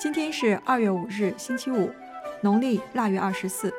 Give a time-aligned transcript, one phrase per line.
[0.00, 1.90] 今天是二月五日，星期五，
[2.40, 3.70] 农历腊月二十四，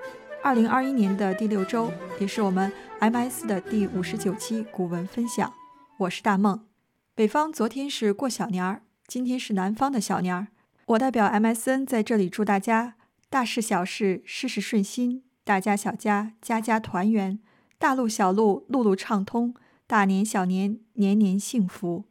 [0.44, 5.51] 二零二一年的第六周，也是我们 MS 的第五十九期古文分享。
[5.97, 6.63] 我是大梦。
[7.15, 10.49] 北方昨天是过小年儿，今天是南方的小年儿。
[10.86, 12.93] 我代表 MSN 在这里祝大家
[13.31, 17.39] 大事小事事事顺心，大家小家家家团圆，
[17.79, 19.55] 大路小路路路畅通，
[19.88, 22.05] 大年小年年年幸福。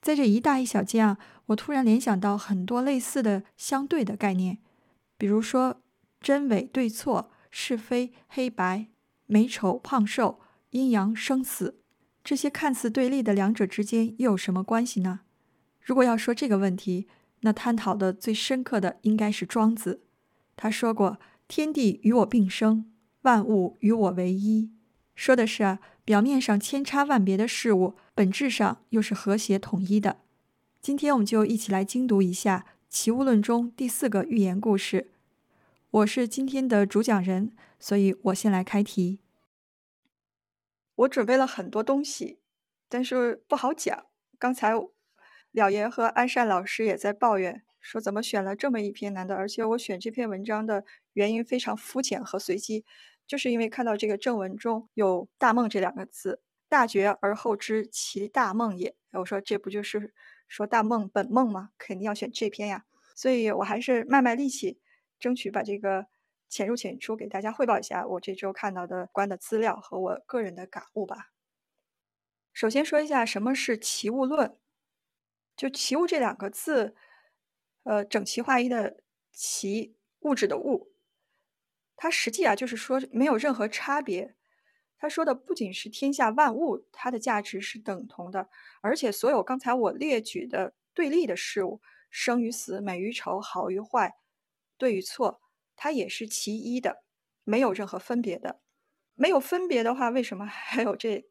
[0.00, 1.18] 在这一大一小间啊，
[1.52, 4.58] 我突然联想到很多类似的相对的概念，
[5.16, 5.82] 比如说
[6.20, 8.88] 真伪对错、是非黑白、
[9.26, 11.80] 美丑胖瘦、阴阳生死，
[12.22, 15.20] 这些看似对立的两者之间又有什么关系呢？
[15.80, 17.08] 如果要说这个问题，
[17.40, 20.02] 那探讨的最深刻的应该是庄子。
[20.54, 24.70] 他说过：“天地与我并生，万物与我为一。”
[25.14, 25.78] 说的是啊。
[26.04, 30.16] 表面上千差万别的事物，本质上又是和谐统一的。
[30.82, 35.12] 今天我们就一起来精读一下《齐物论》中第四个寓言故事。
[35.92, 39.20] 我是今天的主讲人，所以我先来开题。
[40.96, 42.40] 我准备了很多东西，
[42.88, 44.06] 但是不好讲。
[44.40, 44.72] 刚才
[45.52, 52.84] 了言和安善老师也在抱怨，说怎么选了这么一篇难的，而且我选这篇文章的原因非常肤浅和随机。
[53.28, 58.96] 就是因为看到这个正文中有“大梦”这两个字，“大觉而后知其大梦也”。
[59.14, 60.12] 我说这不就是
[60.52, 61.70] 说大梦本梦嘛？
[61.78, 62.84] 肯定要选这篇呀。
[63.16, 64.78] 所以我还是卖卖力气，
[65.18, 66.06] 争取把这个
[66.50, 71.30] 浅入浅出给大家汇报一下我这周看到的关的资料和我个人的感悟吧。
[72.52, 74.58] 首先说一下什么是齐物论，
[75.56, 76.94] 就齐物这两个字，
[77.84, 80.92] 呃，整齐划一的齐，物质的物。
[81.96, 84.34] 它实际啊，就是说没有任何差别。
[85.02, 88.48] 他说的不仅是天下万物，它的价值是等同的，
[88.82, 94.14] 而且所有刚才我列举的对立的事物，生与死、美与丑、好与坏、
[94.78, 95.40] 对与错，
[95.74, 97.02] 它也是其一的，
[97.42, 98.60] 没有任何分别的。
[99.16, 101.24] 没有分别的话，为什么还有这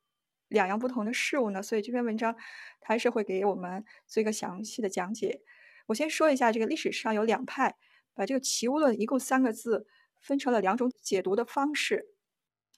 [0.49, 1.63] 两样不同的事物呢？
[1.63, 2.35] 所以这篇文章
[2.81, 5.39] 它还是会给我们做一个详细的讲解。
[5.85, 7.77] 我先说一下，这个历史上有两派，
[8.13, 9.87] 把这个齐物论一共三个字。
[10.19, 12.05] 分成了两种解读的方式，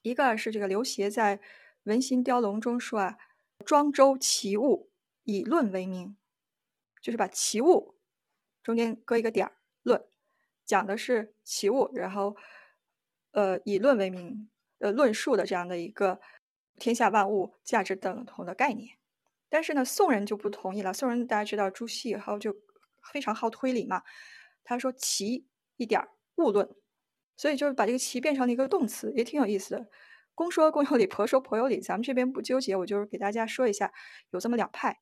[0.04, 1.38] 一个是这个刘勰在
[1.84, 3.18] 《文心雕龙》中说啊
[3.66, 4.92] ，“庄周齐物，
[5.24, 6.18] 以论为名”，
[7.02, 7.96] 就是把齐物
[8.62, 10.06] 中间搁一个点儿，论
[10.66, 12.36] 讲的是齐物，然后
[13.32, 14.50] 呃以论为名，
[14.80, 16.20] 呃论述的这样的一个
[16.78, 18.98] 天下万物价值等同的概念。
[19.48, 20.94] 但是呢，宋人就不同意了。
[20.94, 22.54] 宋人大家知道朱熹，以后就
[23.14, 24.04] 非常好推理嘛，
[24.66, 25.48] 他说“齐
[25.78, 26.70] 一点物论”。
[27.44, 29.86] 所以就是把这个“齐”变成了一个动词，也挺有意思的。
[30.34, 31.82] 公说公有理，婆说婆有理。
[31.82, 33.92] 咱们这边不纠结，我就是给大家说一下，
[34.32, 35.02] 有这么两派。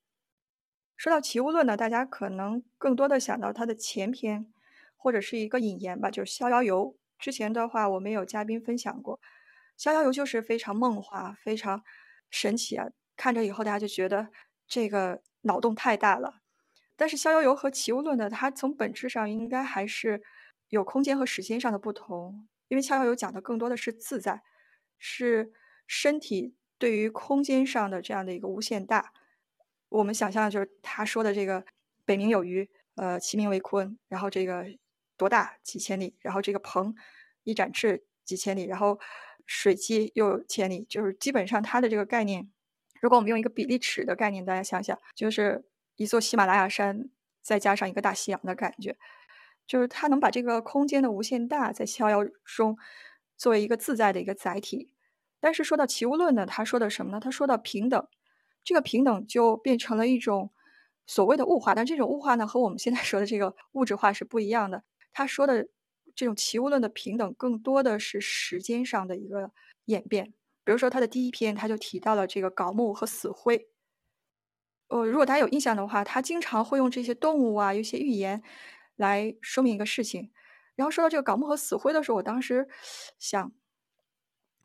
[0.97, 4.51] 说到齐物论呢，大家可能更多的想到它的前篇，
[4.97, 6.85] 或者是一个引言吧，就是《逍遥游》。
[7.19, 9.17] 之前的话，我们有嘉宾分享过，
[9.77, 11.83] 《逍遥游》就是非常梦话，非常
[12.31, 12.87] 神奇啊。
[13.15, 14.29] 看着以后，大家就觉得
[14.67, 16.41] 这个脑洞太大了。
[16.95, 20.23] 但是《逍遥游》和齐物论呢，它从本质上应该还是。
[20.71, 24.41] 有空间和时间上的不同，因为《逍遥游》讲的更多的是自在，
[24.97, 25.51] 是
[25.85, 29.13] 身体对于空间上的这样的一个无限大。
[29.89, 31.65] 我们想象就是他说的这个
[32.05, 34.65] “北冥有鱼，呃，其名为鲲”，然后这个
[35.17, 36.95] 多大几千里，然后这个鹏
[37.43, 38.97] 一展翅几千里，然后
[39.45, 42.49] 水击又千里，就是基本上它的这个概念，
[43.01, 45.65] 如果我们用一个比例尺的概念，大家想想，就是
[45.97, 47.09] 一座喜马拉雅山
[47.41, 48.97] 再加上一个大西洋的感觉。
[49.71, 52.77] 就是他能把这个空间的无限大在逍遥中
[53.37, 54.89] 作为一个自在的一个载体，
[55.39, 57.21] 但是说到齐物论呢，他说的什么呢？
[57.21, 58.05] 他说到平等，
[58.65, 60.51] 这个平等就变成了一种
[61.07, 64.83] 所谓的物化，但这种物化呢和我们现在说的这个物质化是不一样的。
[65.13, 65.69] 他说的
[66.13, 69.51] 这种齐物论的平等，更多的是时间上的一个
[69.85, 70.33] 演变。
[70.65, 73.69] 比如说他的第一篇，他就提到了这个槁木和死灰。
[74.89, 78.43] 呃，如果大家有印象的话，他经常会用这些动物啊，有些寓言。
[78.95, 80.31] 来说明一个事情，
[80.75, 82.67] 然后说到这个槁木和死灰的时候，我当时
[83.19, 83.51] 想，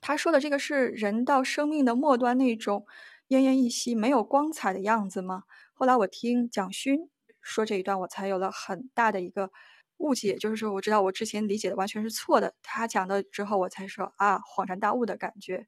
[0.01, 2.87] 他说的这个是人到生命的末端那种
[3.29, 5.45] 奄奄一息、没有光彩的样子吗？
[5.75, 9.51] 后来我听蒋勋说这一段，我才有了很大的一个
[9.99, 12.55] 误解，就是说我知道我之前理解的完全是错的。
[12.63, 15.67] 他讲的之后，我才说啊，恍然大悟的感觉，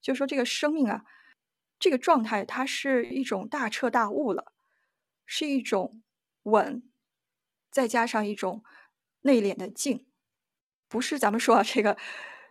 [0.00, 1.02] 就是说这个生命啊，
[1.78, 4.52] 这个状态它是一种大彻大悟了，
[5.26, 6.02] 是一种
[6.44, 6.82] 稳。
[7.76, 8.64] 再加上一种
[9.20, 10.06] 内敛的静，
[10.88, 11.98] 不是咱们说啊这个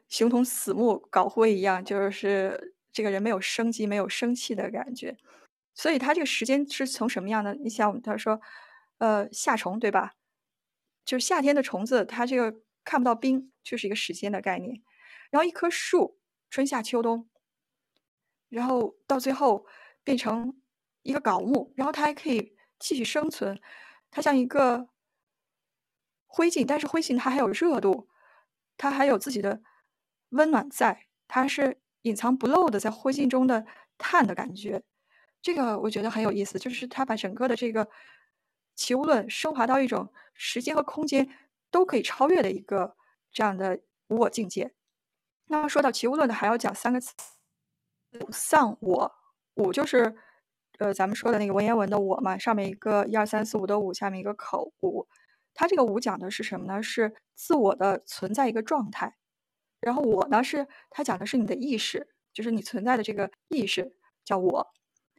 [0.08, 5.18] 形同死木槁灰一样，就是这个人没有生机、没有生气的感觉。
[5.74, 7.56] 所以他这个时间是从什么样的？
[7.56, 8.40] 你想，他说，
[9.00, 10.14] 呃，夏虫对吧？
[11.04, 14.84] 就是夏天的虫子，它这个看不到冰，就是一个时间的概念。
[15.32, 16.20] 然后一棵树，
[16.52, 17.28] 春夏秋冬，
[18.48, 19.66] 然后到最后
[20.04, 20.62] 变成
[21.02, 23.60] 一个槁木，然后它还可以继续生存。
[24.12, 24.88] 它像一个
[26.28, 28.08] 灰烬，但是灰烬它还有热度，
[28.78, 29.62] 它还有自己的
[30.30, 33.66] 温暖在，它是隐藏不露的，在灰烬中的
[33.98, 34.84] 碳的感觉。
[35.42, 37.88] 这个我觉得很有意思，就是他把整个的这个
[38.76, 41.30] 齐物论升华到一种时间和空间
[41.70, 42.96] 都可以超越的一个
[43.32, 44.74] 这样的无我境界。
[45.46, 47.14] 那么说到齐物论呢，还要讲三个词：
[48.32, 49.16] 丧我。
[49.54, 50.16] 五就是
[50.80, 55.08] 呃咱们说的那个文言文的我嘛，上面一个一二三四五的五，下面一个口五。
[55.56, 56.84] 它这个五讲的是什么呢？
[56.84, 59.16] 是自我的存在一个状态。
[59.80, 64.68] 然后我呢，是它讲的是你的意识，就是你存在的这个意识叫我。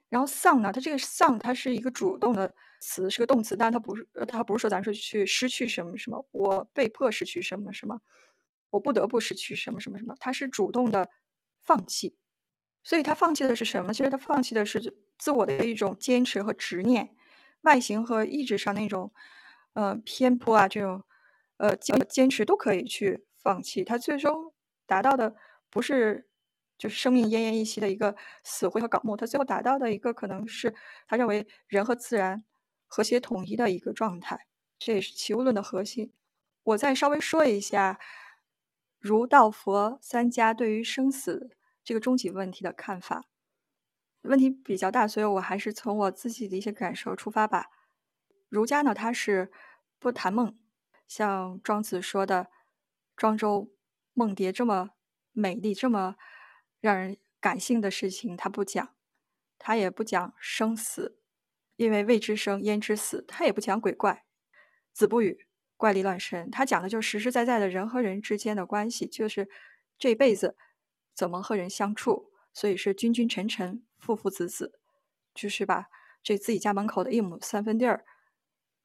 [0.09, 8.01] 然后丧呢，它这个丧，它是一个主动的词，是个动词，但它不是，它不是说咱说去失去什么什么，我被迫失去什么什么，
[8.71, 11.11] 我不得不失去什么什么什么，它是主动的
[11.63, 12.17] 放弃。
[12.85, 13.93] 所以他放弃的是什么？
[13.93, 17.17] 其实他放弃的是自我的一种坚持和执念，
[17.63, 19.13] 外形和意志上那种
[19.77, 21.05] 呃偏颇啊，这种
[21.59, 23.85] 呃坚坚持都可以去放弃。
[23.85, 24.53] 他最终
[24.87, 25.37] 达到的
[25.71, 26.27] 不是。
[26.79, 28.15] 就是生命奄奄一息的一个
[28.45, 30.75] 死灰和槁木，他最后达到的一个可能是
[31.07, 32.45] 他认为人和自然
[32.87, 34.47] 和谐统一的一个状态，
[34.79, 36.13] 这也是齐物论的核心。
[36.65, 37.99] 我再稍微说一下
[38.99, 43.25] 儒道佛三家对于生死这个终极问题的看法，
[44.21, 47.71] 问题比较大，所以我还是从我自己的一些感受出发吧。
[48.49, 49.51] 儒家呢，他是
[49.99, 50.59] 不谈梦，
[51.07, 52.49] 像庄子说的
[53.17, 53.73] 庄周
[54.13, 54.91] 梦蝶这么
[55.33, 56.17] 美丽，这么。
[56.79, 58.95] 让人感性的事情，他不讲，
[59.59, 61.19] 他也不讲生死，
[61.75, 63.25] 因为未知生焉知死。
[63.27, 64.25] 他也不讲鬼怪，
[64.93, 66.49] 子不语怪力乱神。
[66.49, 69.49] 他讲的就是实实在在的人和人之间的关系，就是
[69.99, 70.57] 这辈子
[71.13, 72.31] 怎么和人相处。
[72.53, 74.79] 所以是君君臣臣，父父子子，
[75.35, 75.87] 就是把
[76.23, 78.05] 这自己家门口的一亩三分地儿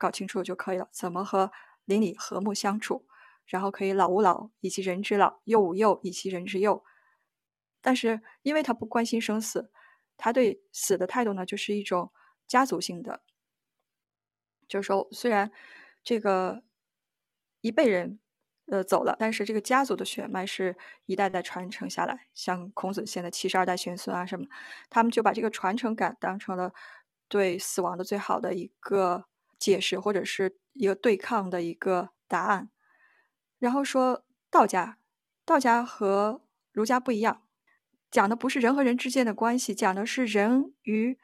[0.01, 0.89] 搞清楚就可以了。
[0.91, 1.51] 怎么和
[1.85, 3.05] 邻里和睦相处，
[3.45, 6.83] 然后可以老吾老以及人之老，幼吾幼以及人之幼。
[7.79, 9.71] 但是，因为他不关心生死，
[10.17, 12.11] 他对死的态度呢，就是一种
[12.47, 13.21] 家族性的。
[14.67, 15.51] 就是说，虽然
[16.03, 16.63] 这个
[17.61, 18.19] 一辈人
[18.67, 20.75] 呃走了，但是这个家族的血脉是
[21.05, 22.27] 一代代传承下来。
[22.33, 24.47] 像孔子现在七十二代玄孙啊什么，
[24.89, 26.73] 他们就把这个传承感当成了
[27.27, 29.25] 对死亡的最好的一个
[29.61, 32.71] 解释，或者是一个对抗的一个答案。
[33.59, 34.97] 然后说道家，
[35.45, 36.41] 道家和
[36.71, 37.43] 儒家不一样。
[38.09, 41.17] 讲的不是人和人之间的关系，讲的是人与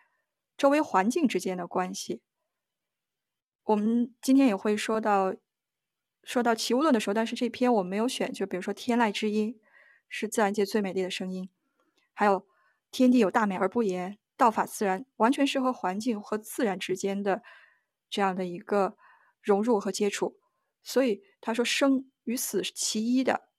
[0.55, 2.21] 周围环境之间的关系。
[3.63, 5.35] 我们今天也会说到
[6.23, 9.59] 说到齐物论的时候，但是这篇我没有选，就比如说天籁之音
[10.07, 11.49] 是自然界最美丽的声音，
[12.13, 12.47] 还有
[12.91, 17.43] 天地有大美而不言，道法自然，完全是和环境和自然之间的
[18.09, 18.97] 这样的一个
[19.41, 20.39] 融入和接触。
[20.83, 23.49] 所以他说生与死是其一的，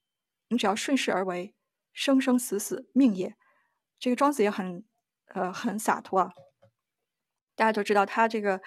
[0.48, 1.54] 你只要顺势而为。
[1.92, 3.34] 生生死死，命也。
[3.98, 4.84] 这个庄子也很，
[5.34, 6.30] 呃，很洒脱啊。
[7.56, 8.62] 大家都知道，他这个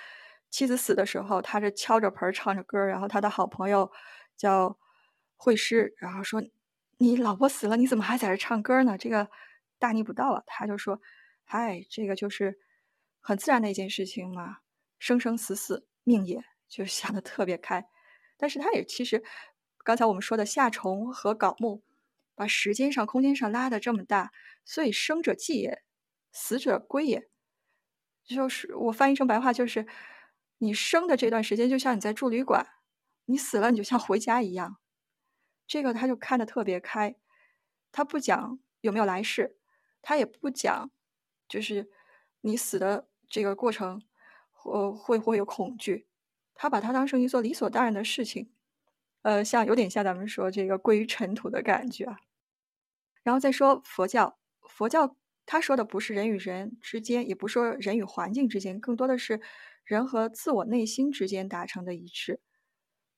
[0.49, 3.89] 妻子死的时候，他是敲着盆唱着歌然后他的好朋友
[4.35, 4.77] 叫
[5.37, 6.43] 惠施，然后说
[6.99, 8.97] ：“你老婆死了，你怎么还在这唱歌呢？
[8.97, 9.29] 这个
[9.79, 10.99] 大逆不道啊！”他就说
[11.45, 12.59] ：“嗨，这个就是
[13.21, 14.57] 很自然的一件事情嘛，
[15.01, 17.89] 生生死死，命也。”就想的特别开。
[18.37, 19.21] 但是他也其实，
[19.83, 21.83] 刚才我们说的夏虫和槁木。
[22.33, 24.31] 把时间上、空间上拉的这么大，
[24.65, 25.83] 所以生者继也，
[26.31, 27.29] 死者归也。
[28.23, 29.85] 就是我翻译成白话，就是
[30.57, 32.65] 你生的这段时间，就像你在住旅馆；
[33.25, 34.77] 你死了，你就像回家一样。
[35.67, 37.15] 这个他就看得特别开，
[37.91, 39.59] 他不讲有没有来世，
[40.01, 40.89] 他也不讲
[41.47, 41.91] 就是
[42.39, 44.01] 你死的这个过程，
[44.63, 46.07] 呃会不会有恐惧，
[46.55, 48.51] 他把它当成一做理所当然的事情。
[49.23, 52.17] 呃，像有点像咱们说这个归于尘土的感觉啊。
[53.23, 55.15] 然后再说佛教，佛教
[55.45, 59.41] 他说的不是人与人之间，也不说人与环境之间，更多的是
[59.85, 62.41] 人和自我内心之间达成的一致。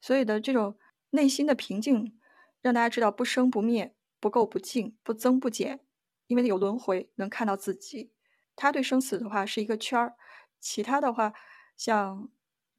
[0.02, 0.78] 所以的这种
[1.12, 2.20] 内心的平静，
[2.62, 5.80] 让大家知道不生不灭、不垢不净、不增不减，
[6.28, 8.12] 因为有轮回，能看到自己。
[8.56, 10.16] 他对生死的话是一个圈儿，
[10.64, 11.34] 其他的话
[11.78, 12.30] 像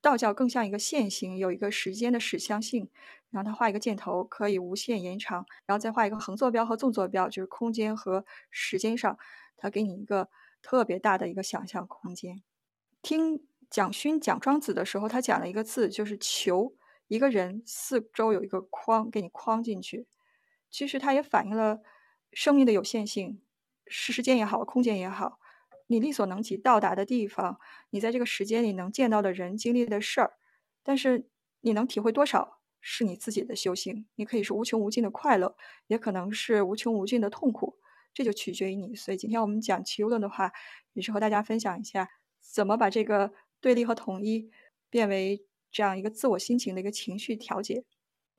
[0.01, 2.91] 道教更像一个线形，有一个时间的指向性。
[3.31, 9.19] 然后他画一个箭头，可以无限延长，然后再画一个横坐标和纵坐标，就是空间和时间上，
[9.57, 10.29] 他给你一个
[10.63, 12.43] 特别大的一个想象空间。
[13.03, 16.77] 听蒋勋讲庄子的时候，他讲了一个字，就是“求”，
[17.09, 20.07] 一个人四周有一个框给你框进去，
[20.71, 21.81] 其实它也反映了
[22.33, 23.43] 生命的有限性，
[23.89, 25.41] 是时间也好，空间也好，
[25.87, 27.59] 你力所能及到达的地方，
[27.91, 30.35] 你在这个时间里能见到的人、经历的事儿，
[30.83, 31.29] 但是
[31.61, 34.07] 你能体会多少，是你自己的修行。
[34.15, 37.79] 你可以是无穷无尽的快乐，也可能是无穷无尽的痛苦，
[38.13, 38.95] 这就取决于你。
[38.95, 40.53] 所以今天我们讲齐物论的话，
[40.93, 42.09] 也是和大家分享一下，
[42.41, 44.51] 怎么把这个对立和统一
[44.91, 45.47] 变为。
[45.77, 47.83] 这样一个自我心情的一个情绪调节，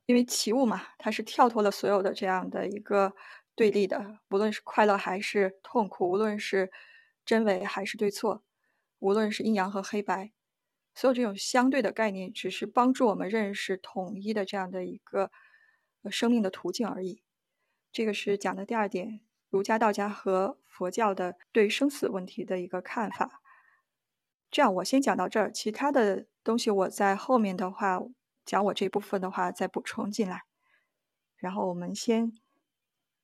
[0.05, 3.13] 因为起物嘛，它是跳脱了所有的这样的一个
[3.55, 6.71] 对立的，无论是快乐还是痛苦，无论是
[7.25, 8.43] 真伪还是对错，
[8.99, 10.31] 无论是阴阳和黑白，
[10.93, 15.31] 所有这种相对的概念，只是帮助我们认识统一的这样的一个
[16.11, 17.23] 生命的途径而已。
[17.91, 23.41] 这个是讲的第二点，儒家、道家和佛教的对生死问题的一个看法。
[24.51, 27.99] 这样，我先讲到这儿，其他的东西我在后面的话
[28.45, 30.43] 讲我这部分的话再补充进来。
[31.37, 32.31] 然后我们先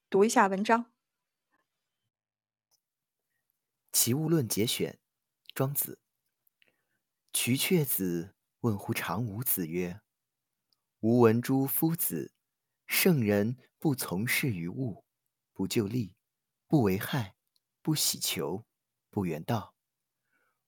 [0.09, 0.85] 读一下文章，
[3.91, 4.99] 《齐物论》节选，
[5.53, 5.99] 庄子。
[7.33, 9.99] 瞿阙子问乎长吾子曰
[11.01, 12.33] ：“吾闻诸夫子，
[12.87, 15.03] 圣人不从事于物，
[15.51, 16.15] 不就利，
[16.67, 17.35] 不为害，
[17.81, 18.65] 不喜求，
[19.09, 19.75] 不远道。”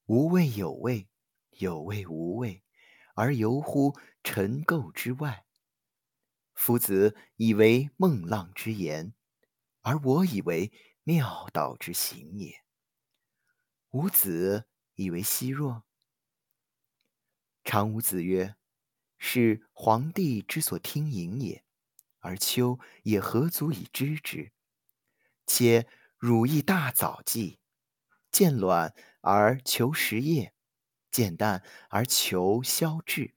[0.06, 1.08] 无畏有畏，
[1.52, 2.62] 有畏无畏，
[3.16, 5.46] 而游乎尘垢之外。
[6.54, 9.14] 夫子以为孟浪之言，
[9.80, 12.63] 而我以为妙道之行也。
[13.94, 15.84] 吾子以为奚若？
[17.64, 18.56] 常吾子曰
[19.20, 21.64] ：“是黄帝之所听盈也，
[22.18, 24.52] 而丘也何足以知之？
[25.46, 27.60] 且汝亦大早计，
[28.32, 30.54] 见卵。”而求实业，
[31.12, 33.36] 见淡而求消滞。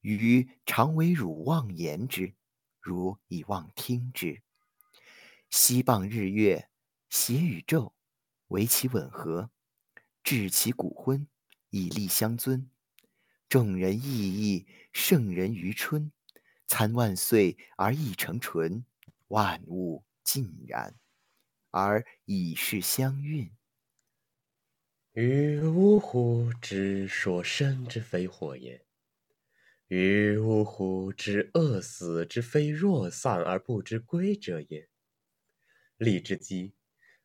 [0.00, 2.34] 余常为汝妄言之，
[2.80, 4.42] 汝以妄听之。
[5.50, 6.70] 西傍日月，
[7.10, 7.94] 谐宇宙，
[8.46, 9.50] 为其吻合，
[10.26, 11.28] 致其骨昏，
[11.70, 12.68] 以立相尊。
[13.48, 16.10] 众人异义，圣人于春，
[16.66, 18.84] 参万岁而意成纯，
[19.28, 20.98] 万物尽然，
[21.70, 23.52] 而以是相运。
[25.12, 26.52] 于呜呼！
[26.60, 28.84] 之说生之非火也。
[29.86, 31.12] 于呜呼！
[31.12, 34.88] 之饿死之非若丧而不知归者也。
[35.96, 36.74] 利之基，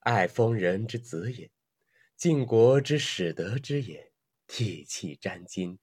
[0.02, 1.50] 爱封人之子也。
[2.22, 4.12] 晋国之始得之也。
[4.46, 5.80] 涕泣沾巾，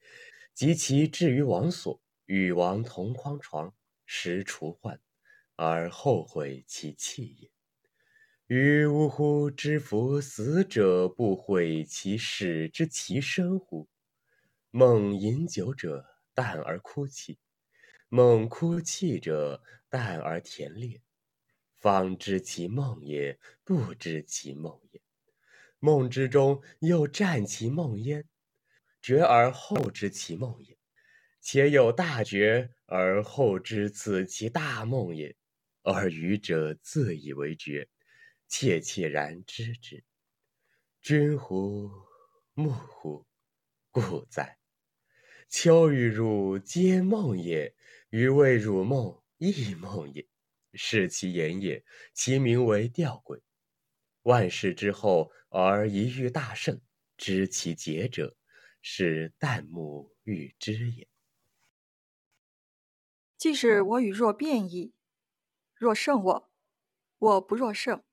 [0.54, 3.74] 及其至于王所，与王同匡床，
[4.06, 5.00] 食除患，
[5.56, 7.50] 而后悔其弃也。
[8.46, 9.50] 于呜呼！
[9.50, 13.88] 知夫死者不悔其始之其生乎？
[14.70, 17.40] 梦饮酒者淡而哭泣，
[18.08, 21.02] 梦哭泣者淡而甜烈。
[21.74, 25.00] 方知其梦也，不知其梦也。
[25.78, 28.24] 梦之中又占其梦焉，
[29.00, 30.76] 觉而后知其梦也。
[31.40, 35.34] 且有大觉而后知此其大梦也，
[35.82, 37.88] 而愚者自以为觉。
[38.48, 40.04] 切切然知之，
[41.02, 41.90] 君乎？
[42.54, 43.26] 木乎？
[43.90, 44.58] 故在。
[45.48, 47.74] 秋与汝皆梦也，
[48.10, 50.26] 余谓汝梦亦梦也。
[50.74, 51.84] 是其言也。
[52.14, 53.40] 其名为吊诡。
[54.28, 56.82] 万事之后而一遇大圣，
[57.16, 58.36] 知其节者，
[58.82, 61.08] 是旦暮欲知也。
[63.38, 64.92] 即使我与若变矣，
[65.74, 66.52] 若胜我，
[67.16, 68.04] 我不若胜。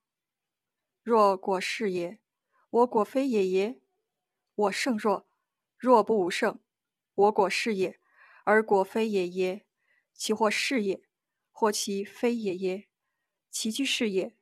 [1.04, 2.22] 若果是也，
[2.70, 3.82] 我果非也耶？
[4.56, 5.28] 我胜若，
[5.78, 6.62] 若不吾胜，
[7.14, 8.00] 我果是也，
[8.46, 9.66] 而果非也耶？
[10.14, 11.02] 其或是也，
[11.52, 12.88] 或其非也耶？
[13.52, 14.38] 其居是也，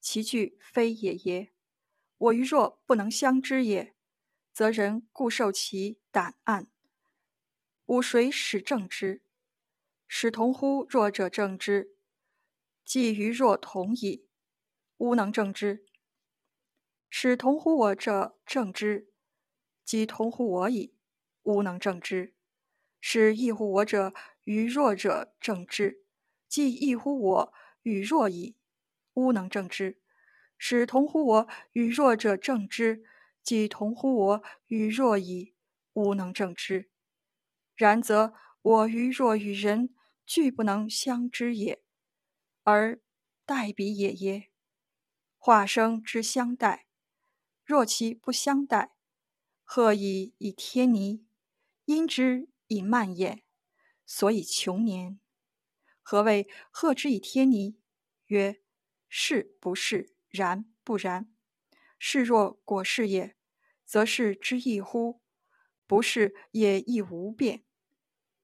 [0.00, 1.52] 其具非也耶？
[2.16, 3.94] 我与若不能相知也，
[4.52, 6.70] 则人固受其胆暗。
[7.86, 9.22] 吾谁使正之？
[10.06, 11.96] 使同乎弱者正之，
[12.84, 14.26] 既与若同矣，
[14.96, 15.86] 吾能正之。
[17.08, 19.12] 使同乎我者正之，
[19.84, 20.94] 即同乎我矣，
[21.42, 22.34] 吾能正之；
[23.00, 24.12] 使异乎我者
[24.44, 26.04] 与弱者正之，
[26.48, 27.52] 即异乎我
[27.82, 28.56] 与弱矣，
[29.14, 29.96] 吾能正之；
[30.58, 33.02] 使同乎我与弱者正之，
[33.42, 35.54] 即同乎我与弱矣，
[35.94, 36.90] 吾能正之。
[37.74, 39.94] 然则我与弱与人
[40.26, 41.82] 俱不能相知也，
[42.62, 43.00] 而
[43.44, 44.50] 待彼也耶？
[45.38, 46.86] 化生之相待。
[47.64, 48.92] 若其不相待，
[49.64, 51.24] 何以以天尼？
[51.84, 53.42] 因之以慢也。
[54.04, 55.18] 所以穷年。
[56.02, 57.78] 何谓贺之以天尼？
[58.26, 58.59] 曰：
[59.10, 61.28] 是不是，然不然。
[61.98, 63.36] 是若果是也，
[63.84, 65.20] 则是之亦乎？
[65.86, 67.64] 不是也亦无变。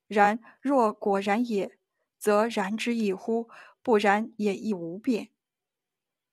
[0.09, 1.79] 然若果然也，
[2.19, 3.49] 则然之亦乎？
[3.83, 5.31] 不然也亦无变。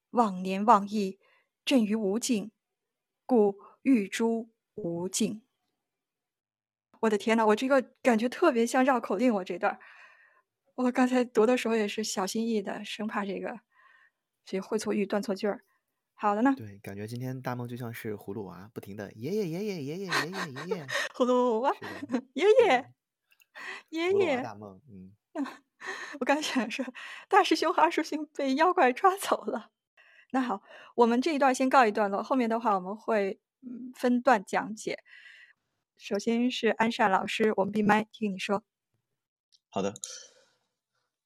[0.10, 1.20] 忘年忘义，
[1.64, 2.52] 震于无尽，
[3.26, 5.44] 故欲诸无尽。
[7.02, 9.34] 我的天呐，我这个感觉特别像绕口令。
[9.36, 9.80] 我这段，
[10.76, 13.60] 我刚才读的时候也是小心翼翼的，生怕这个
[14.46, 15.64] 这会错意、断错句儿。
[16.16, 21.74] 好的呢，对，感觉今天大梦就像是葫芦娃，不停的爷爷爷爷爷爷爷爷爷爷，葫芦娃，
[22.34, 22.86] 爷爷
[23.90, 24.42] 爷爷。
[24.42, 25.12] 大梦，嗯，
[26.22, 26.86] 我刚想说，
[27.28, 29.72] 大师兄和二师兄被妖怪抓走了。
[30.32, 30.64] 那好，
[30.96, 35.00] 我们这一段先告一段落，后面的话我们会嗯分段讲解。
[35.98, 38.64] 首先是安善老师，我们闭麦听你说。
[39.70, 39.94] 好的。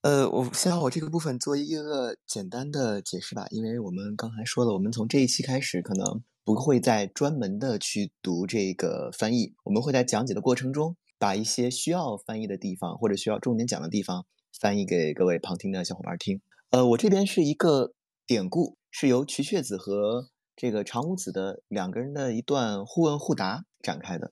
[0.07, 14.25] 呃，我先把我这个部分做一个简单的解释吧，因为我们刚才说了，我们从这一期开始可能不会再专门的去读这个翻译，我们会在讲解的过程中把一些需要翻译的地方或者需要重点讲的地方
[14.57, 16.39] 翻译给各位旁听的小伙伴听。
[16.69, 17.91] 呃，我这边是一个
[18.25, 24.31] 典故，是由瞿雀子和这个长无子的两个人的一段互问互答展开的。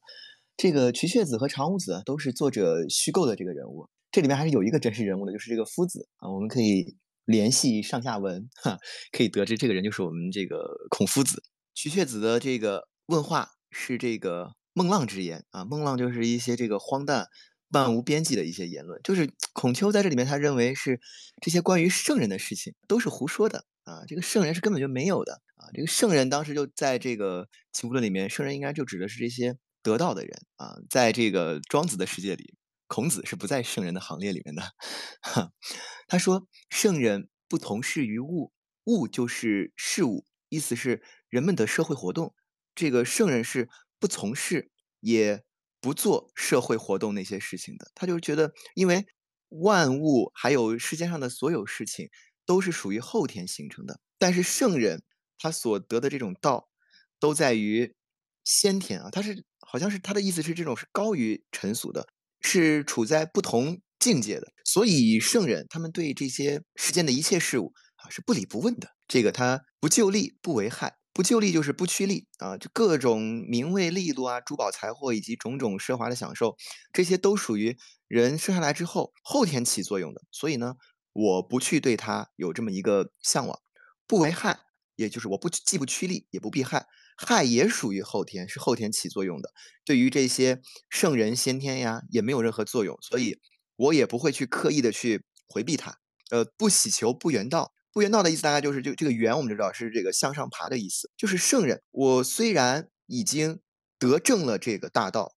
[0.55, 3.89] 这个瞿雀子和长无子都是作者虚构的这个人物。
[4.15, 6.31] 这里面还是有一个真实人物的，就是这个夫子啊。
[6.31, 6.95] 我们可以
[7.25, 8.79] 联系上下文，哈，
[9.11, 10.57] 可以得知这个人就是我们这个
[10.89, 11.43] 孔夫子。
[11.73, 17.27] 瞿雀子的这个问话是这个孟浪之言啊，孟浪就是一些这个荒诞、
[17.67, 19.01] 漫无边际的一些言论。
[19.03, 21.01] 就是孔丘在这里面，他认为是
[21.41, 25.67] 这些关于圣人的事情都是胡说的啊，这个圣人是根本就没有的啊。
[25.73, 27.43] 这个圣人当时就在这个
[27.73, 32.53] 《齐物论》里面，圣人应该就指的是这些得道的人啊，在这个庄子的世界里。
[32.87, 34.63] 孔子是不在圣人的行列里面的。
[36.07, 38.51] 他说：“圣人不同事于物，
[38.85, 42.35] 物就是事物，意思是人们的社会活动。
[42.75, 43.69] 这个圣人是
[43.99, 45.43] 不从事也
[45.81, 47.91] 不做社会活动那些事情的。
[47.95, 49.05] 他就觉得，因为
[49.49, 52.09] 万物还有世界上的所有事情
[52.45, 55.03] 都是属于后天形成的，但是圣人
[55.39, 56.69] 他所得的这种道，
[57.19, 57.95] 都在于
[58.43, 59.09] 先天啊。
[59.09, 62.07] 他是好像是他的意思是这种是高于尘俗的。”
[62.45, 68.89] 是处在不同境界的，所以圣人他们对这些世间的一切事物啊是不理不问的。
[69.07, 76.55] 这个他不就利不为害，不就利就是不趋利啊，就各种名位利禄啊、珠宝财货以及种种奢华的享受，
[76.93, 77.75] 这些都属于
[78.07, 80.21] 人生下来之后后天起作用的。
[80.31, 80.75] 所以呢，
[81.13, 83.59] 我不去对他有这么一个向往，
[84.07, 84.59] 不为害，
[84.95, 86.85] 也就是我不既不趋利也不避害。
[87.15, 89.51] 害也属于后天，是后天起作用的。
[89.85, 93.39] 对于这些圣人先天呀，也没有任何作用，所以
[93.75, 95.97] 我也不会去刻意的去回避它。
[96.31, 101.11] 呃，不喜求不圆道，不圆道的意思大概就是就这个圆，我们就知道是这个向上爬的意思。
[101.15, 103.59] 就是圣人，我虽然已经
[103.99, 105.35] 得证了这个大道，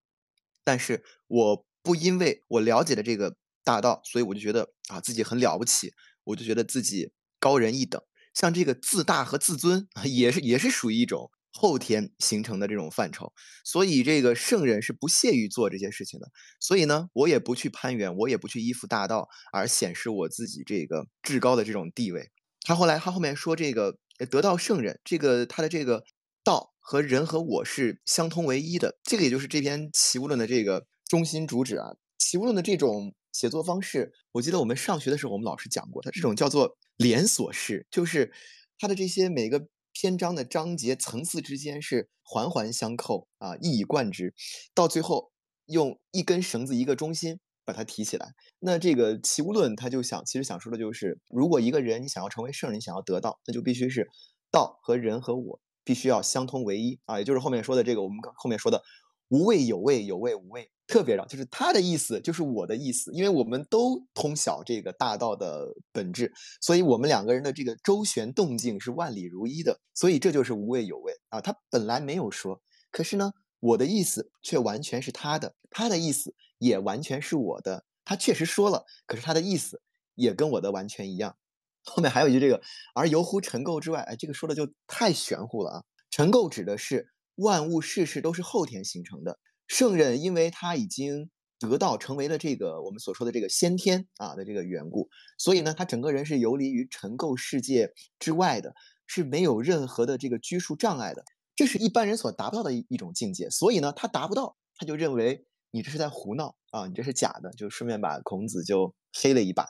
[0.65, 5.93] 但是我不因为我了解了这个大道，所以我就觉得啊自己很了不起，
[6.25, 8.03] 我就觉得自己高人一等。
[8.35, 11.31] 像这个自大和自尊， 也是也是属于一种。
[11.51, 13.33] 后天形成的这种范畴，
[13.65, 16.29] 所以这个圣人是不屑于做这些事情的。
[16.61, 22.31] 所以呢，我也不去攀援，我也不去依附大道，而显示我自己这个至高的这种地位。
[22.61, 23.99] 他后来，他后面说这个
[24.31, 26.05] 得道圣人，这个他的这个
[26.45, 28.99] 道和人和我是相通为一的。
[29.03, 31.89] 这个也就是这篇《齐物论》的这个中心主旨啊。
[32.19, 38.33] 《齐物论》的这种写作方式，我记得我们上学的时候，我们老师讲过，他这种叫做连锁式，就是
[38.79, 39.67] 他的这些每个。
[40.01, 44.33] 篇章的章节层次之间是环环相扣啊，一以贯之，
[44.73, 45.33] 到最后
[45.67, 48.29] 用一根绳子一个中心把它提起来。
[48.61, 54.09] 那这个齐物论他就想，其实想说的就是，如果一个人你想要成为圣人，想要得道，那就必须是
[54.53, 58.85] 道和人和我必须要相通为一啊，也就是后面说的这个，我们后面说的
[59.29, 60.71] 无畏有畏，有畏无畏。
[60.87, 71.43] 特别绕，就是他的意思就是我的意思，因为我们都通晓这个大道的本质，所以我们两个人的这个周旋动静是万里如一的，所以这就是无畏有畏啊。
[71.43, 77.85] 他本来没有说，可是呢，我的意思却完全是他的，他的意思也完全是我的。
[78.07, 79.83] 他确实说了，可是他的意思
[80.15, 81.37] 也跟我的完全一样。
[81.85, 82.63] 后面还有一句这个，
[82.95, 85.85] 而游乎尘垢之外，哎，这个说的就太玄乎了啊。
[86.09, 89.39] 尘垢指的是万物世事都是后天形成的。
[89.67, 98.75] 圣人，因为他已经得道，成为了这个我们所说的这个先天啊的这个缘故，所以呢，他整个人是游离于尘垢世界之外的，
[99.07, 101.23] 是没有任何的这个拘束障碍的，
[101.55, 103.51] 这是一般人所达不到的一一种境界。
[103.51, 109.67] 所以呢，他达不到，他就认为你这是在胡闹啊，你这是假的，就顺便把孔子就黑了一把。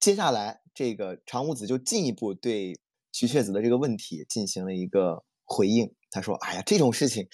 [0.00, 2.78] 接下来，这个常武子就进一步对
[3.12, 5.94] 徐确子的这个问题进行了一个回应。
[6.14, 7.26] 他说：“哎呀，这种事情，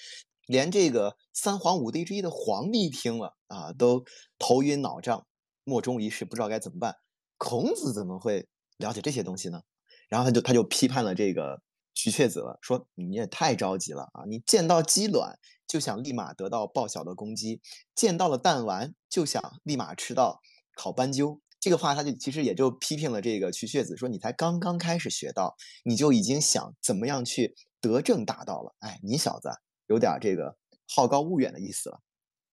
[0.47, 4.05] 连这个三皇五帝之一的皇帝听了啊，都
[4.39, 5.27] 头晕脑胀，
[5.65, 6.97] 莫衷一是，不知道该怎么办。
[7.37, 9.61] 孔子怎么会了解这些东西呢？”
[10.09, 11.61] 然后他就他就批判了这个
[11.93, 14.25] 徐确子了，说：“你也太着急了啊！
[14.27, 15.39] 你见到鸡卵
[15.69, 17.61] 就想立马得到报晓的公鸡，
[17.95, 20.41] 见到了弹丸就想立马吃到
[20.75, 29.51] 烤斑鸠。”这个话他就其实也就批评了这个徐确子，说：“你才刚刚开始学到，你就已经想怎么样去。”德政大道了，哎，你小子
[29.87, 30.57] 有点这个
[30.89, 32.03] 好高骛远的意思了。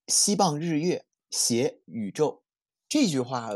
[0.08, 2.44] 西傍日月，挟宇宙，
[2.88, 3.50] 这句话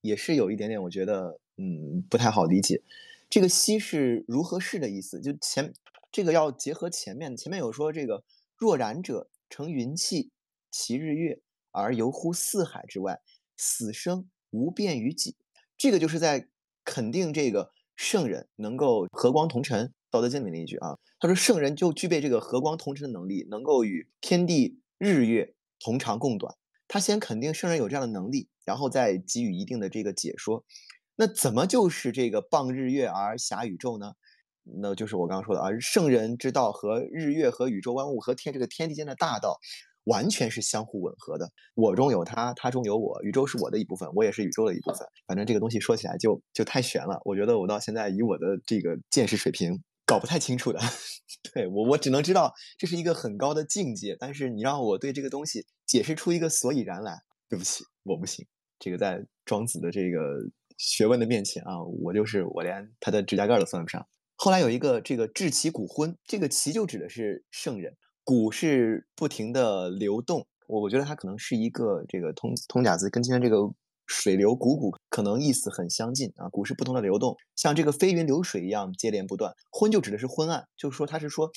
[0.00, 2.82] 也是有一点点，我觉得嗯不太好理解。
[3.28, 5.20] 这个“西”是如何是的意思？
[5.20, 5.72] 就前
[6.10, 8.24] 这个要结合前面，前面有说这个
[8.56, 10.30] 若然者，乘云气，
[10.70, 13.20] 其日月，而游乎四海之外，
[13.56, 15.34] 死生无变于己。
[15.78, 16.48] 这个就是在
[16.84, 19.92] 肯定这个圣人能够和光同尘。
[20.12, 26.54] 道德经里那一句啊，他说圣人就具备这个和光同尘的能力，能够与天地日月同长共短。
[26.86, 30.64] 他先肯定圣人有这样的能力，然后再给予一定的这个解说。
[31.16, 34.12] 那怎么就是这个傍日月而挟宇宙呢？
[34.80, 39.58] 那就是我刚刚说的啊，圣人之道和日月和宇宙万物和天这个天地间的大道。
[40.04, 45.06] 完全是相互吻合的，我中有他，他中有我，宇宙是我的一部分，我也是宇宙的一部分。
[45.28, 50.80] 反正这个东西说起来就就太玄了，我觉得我到现在以我的这个见识水平搞不太清楚的。
[51.54, 58.46] 对我，我只能知道这是一个很高的境界，但是你让我对这个东西解释出一个所以然来，对不起，我不行。
[58.78, 60.18] 这个在庄子的这个
[60.76, 64.06] 学问的面前啊，我就是我连他的指甲盖都算不上。
[64.36, 67.96] 后来有一个这个治其古昏，这个其就指的是圣人。
[68.24, 73.56] 古是不停的流动，我我觉得它可能是一个这个通通假字，跟今天这个
[74.06, 76.48] 水流汩汩可能意思很相近啊。
[76.48, 79.54] 古是不同的流动，像这个飞云流水一样接连不断。
[79.70, 81.50] 昏就指的是昏暗，就是说它是说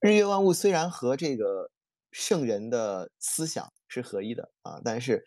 [0.00, 1.70] 日月万物虽然和这个
[2.10, 5.24] 圣人的思想是合一的啊，但是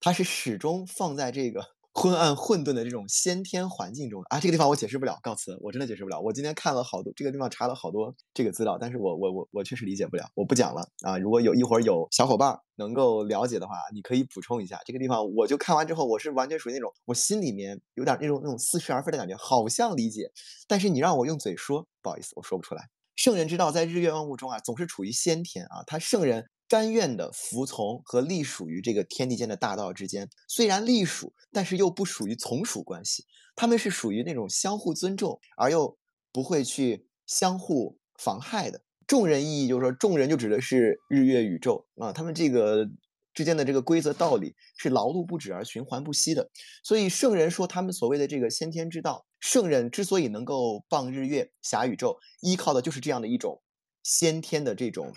[0.00, 1.73] 它是始终放在这个。
[1.96, 6.20] 昏暗混沌的这种先天环境中啊，这个地方我解释不了，告辞，我真的解释不了。
[6.20, 11.16] 我今天看了好多这个地方查了好多这个资料，但是我我我我确实理解不了，我不讲了啊。
[11.16, 15.24] 如果有一会儿有小伙伴能够了解的话，你可以补充一下这个地方。
[15.36, 20.32] 我就看完之后，我是完全属于那种我心里面有点那种那种似是而非的感觉，好像理解，
[20.66, 22.88] 但是你让我用嘴说，不好意思，我说不出来。
[23.14, 26.50] 圣人之道在日月万物中啊，总是处于先天啊，他圣人。
[26.68, 33.24] 甘愿的服从和隶属于这个天地间的大道之间，虽然隶属，但是又不属于从属关系。
[33.56, 35.96] 他们是属于那种相互尊重而又
[36.32, 38.82] 不会去相互妨害的。
[39.06, 42.88] 众人意义就是说，众人就指的是日月宇宙啊，他们这个
[43.34, 46.50] 之间的这个规则道理是劳碌不止而循环不息的。
[46.82, 53.62] 所以圣人说，他们所谓的这个先天之道，圣人之所以能够傍日月挟宇宙，依靠的就是这样的一种
[54.02, 55.12] 先天的这种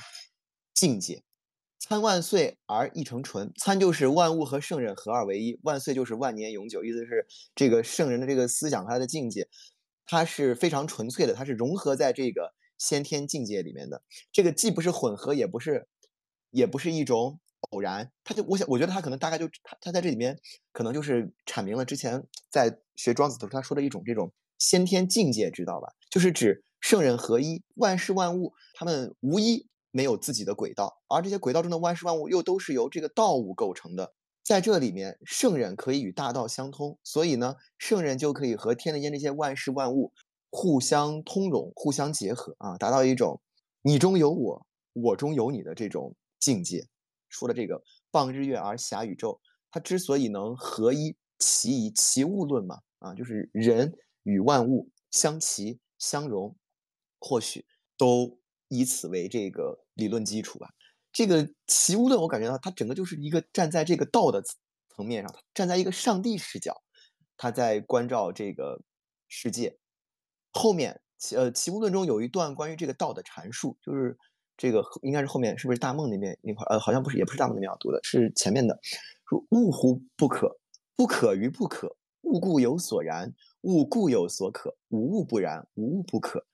[0.73, 1.23] 境界。
[1.79, 9.47] 参万岁而一成纯，参就是万物和圣人合二为一，万岁就是万年永久，意思是这个圣人的这个思想和，他的境界，
[10.05, 14.01] 它是非常纯粹的，它是融合在这个先天境界里面的。
[14.31, 15.87] 这个既不是混合，也不是，
[16.49, 18.11] 也不是一种偶然。
[18.23, 20.39] 他就我想，我觉得他可能大概就他他在这里面
[20.73, 29.67] 可能就是阐明了之前在学庄子的时候他说的一种这种先天境界知道吧，就是指圣人合一，万事万物他们无一。
[29.91, 34.13] 没有自己的轨道，而这些轨道中的万事万物又都是由这个道物构成的。
[34.43, 40.13] 在这里面，圣人可以与大道相通，所以呢，圣人就可以和天地间这些万事万物
[40.49, 43.41] 互相通融、互相结合啊，达到一种
[43.81, 46.87] 你中有我，我中有你的这种境界。
[47.27, 56.55] 说的这个傍日月而挟宇宙，它之所以能合一，其一其物论嘛啊，就是人与万物相齐相融，
[57.19, 57.65] 或许
[57.97, 58.36] 都
[58.67, 59.83] 以此为这个。
[59.97, 60.69] 理论基础吧，
[61.11, 64.43] 这个齐物论，我感觉到它整个就是一个站在这个道的
[64.95, 66.83] 层面上，站在一个上帝视角，
[67.35, 68.79] 他在关照这个
[69.27, 69.79] 世界。
[70.51, 71.01] 后面，
[71.35, 74.15] 呃，齐物论中有一段关于这个道的阐述，就是
[74.55, 76.63] 这个应该是后面是不是大梦那边那块？
[76.67, 78.79] 呃，好像不是，也不是大梦那边要读的，是前面的。
[79.27, 80.59] 说物乎不可，
[80.95, 86.45] 不可于不可，物固有所然，物固有所可，无物不然，无物不可。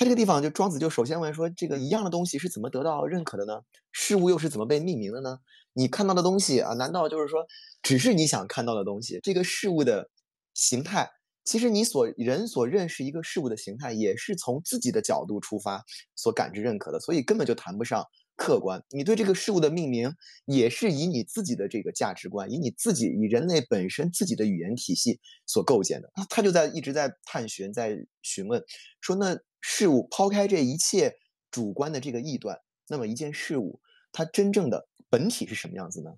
[0.00, 3.60] 他这个地方就庄子就首先问说，这个一样的东西是怎么得到认可的呢？
[3.92, 5.40] 事物又是怎么被命名的呢？
[5.74, 7.46] 你看到的东西啊，难道就是说
[7.82, 9.20] 只是你想看到的东西？
[9.22, 10.08] 这个事物的
[10.54, 11.10] 形态，
[11.44, 15.84] 其实你所人所认识一个事物的形态，也是从自己的角度出发
[16.16, 18.02] 所感知认可的，所以根本就谈不上
[18.36, 20.10] 客观，你对这个事物的命名
[20.46, 26.10] 也是以你自己的这个价值观，以你自己以人类本身自己的语言体系所构建的。
[26.30, 28.64] 他就在一直在探寻，在询问，
[29.02, 31.16] 说那事物抛开这一切
[31.50, 33.80] 主观的这个臆断，那么一件事物
[34.12, 36.10] 它真正的本体是什么样子呢？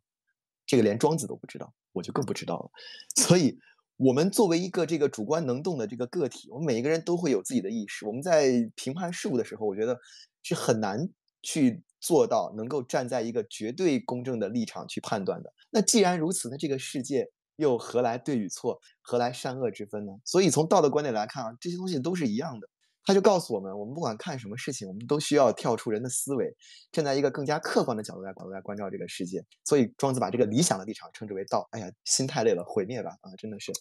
[0.66, 2.70] 这个连庄子都不知道，我就更不知道了。
[3.16, 3.58] 所以。
[3.98, 8.04] 我们作为一个这个主观能动的这个个体，我们每一个人都会有自己的意识。
[8.04, 9.96] 我们在评判事物的时候，我觉得
[10.42, 11.08] 是很难
[11.40, 15.52] 去做到能够站在一个绝对公正的立场去判断的。
[15.70, 20.12] 那既然如此，那这个世界又何来对与错，何来善恶之分呢？
[20.24, 22.68] 所以从道德观点来看啊，这些东西都是一样的。
[23.04, 26.54] 他就告诉我们，我们不管看什么事情，我们都需要跳出人的思维，
[26.92, 29.44] 站在一个更加客观的角度来角度来关照这个世界。
[29.64, 31.68] 所以庄子把这个理想的立场称之为道。
[31.72, 33.10] 哎呀，心太累了，毁灭吧！
[33.22, 33.72] 啊，真的是，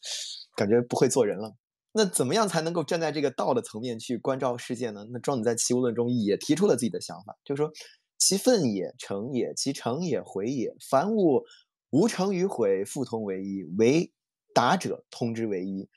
[0.55, 1.55] 感觉不会做人了。
[1.93, 5.05] 那怎么样才能够站在这个道的层面去关照世界呢？
[5.11, 7.71] 那庄子在《齐物论》中也提出了自己的想法，就是说：
[8.17, 10.73] 其愤也，成也；其成也，毁也。
[10.89, 11.43] 凡物
[11.89, 13.63] 无成与毁，复同为一。
[13.77, 14.11] 为
[14.53, 15.89] 达者通之为一，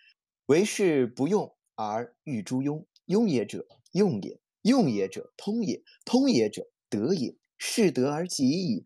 [0.46, 2.84] 为是不用而欲诸庸。
[3.06, 7.36] 用也者，用也；用也者，通也；通也者，得也。
[7.56, 8.84] 是得而己矣，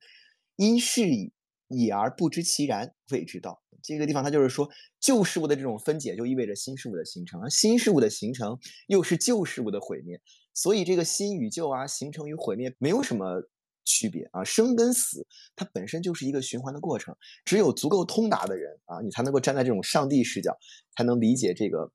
[0.55, 1.33] 因是矣，
[1.69, 3.63] 已而不知其然，谓之道。
[3.83, 4.69] 这个地方，它就是说，
[5.01, 10.21] 旧事物的这种分解，就意味着新事物的形成；而新事物的形成，又是旧事物的毁灭。
[10.55, 13.43] 所以，这个新与旧啊，形成与毁灭，没有什么
[13.85, 14.45] 区别啊。
[14.45, 15.27] 生跟死，
[15.57, 17.17] 它本身就是一个循环的过程。
[17.45, 20.57] 只有足够通达的人啊，你才能够站在这种上帝视角，
[20.95, 21.91] 才能理解这个。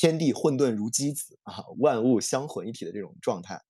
[0.00, 3.60] 天地混沌如鸡子啊，万物相混一体的这种状态，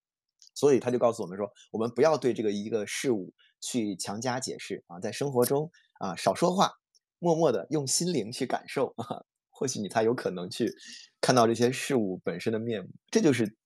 [0.54, 6.70] 所以他就告诉我们说，我们不要对这个一个事物去强加解释啊，在生活中啊少说话，
[7.18, 10.72] 默默的用心灵去感受啊，或许你才有可能去
[11.20, 12.90] 看到这些事物本身的面目。
[13.10, 13.56] 这就是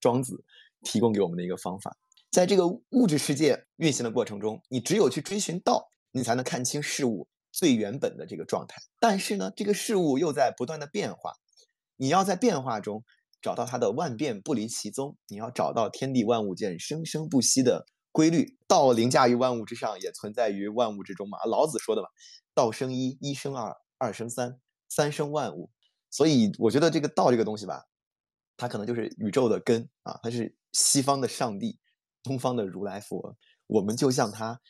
[0.00, 0.44] 庄子
[0.82, 1.96] 提供给我们的一个方法，
[2.32, 8.82] 在这个物质世界运行的过程中，你只有去追寻道，你才能看清事物最原本的这个状态。
[8.98, 11.34] 但是呢，这个事物又在不断的变化。
[11.98, 13.04] 你要在变化中
[13.42, 18.56] 找到它的万变不离其宗，你要找到天地万物间生生不息的规律。
[18.66, 21.38] 道凌驾于万物之上，也存在于万物之中嘛。
[21.44, 22.08] 老子说的嘛
[22.54, 24.58] ，“道生一，一生二，二生三，
[24.88, 25.70] 三生万物。”
[26.10, 27.84] 所以我觉得这个道这个东西吧，
[28.56, 31.78] 它可能就是宇宙的根啊，它是西方的上帝，
[32.22, 33.36] 东方的如来佛。
[33.66, 34.60] 我们就像他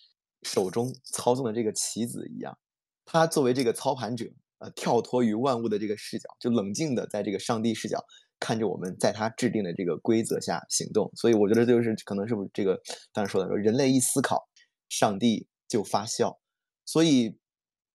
[0.43, 2.59] 手中操纵的这个棋子一样，
[3.05, 4.27] 他作为这个操盘者。
[4.61, 8.05] 呃，跳脱于万物的这个视角，就冷静的在这个上帝视角
[8.41, 11.09] 看着我们在他制定的这个规则下行动。
[11.15, 12.81] 所以我觉得就是可能是不是这个
[13.13, 14.49] 当时说的说，人类一思考，
[14.89, 16.41] 上帝就发笑。
[16.85, 17.39] 所以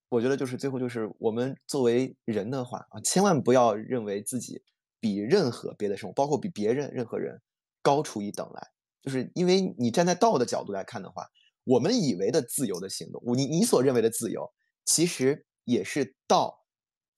[0.07, 4.61] 我觉得就是最后就是我们作为人的话啊，千万不要认为自己
[5.01, 7.41] 比任何别的生物，包括比别人任何人
[7.81, 8.69] 高出一等来。
[9.01, 11.25] 就是因为你站在道的角度来看的话，
[11.65, 14.49] 我们以为的自由的行动，你你所认为的自由，
[14.85, 15.45] 其实。
[15.65, 16.65] 也是道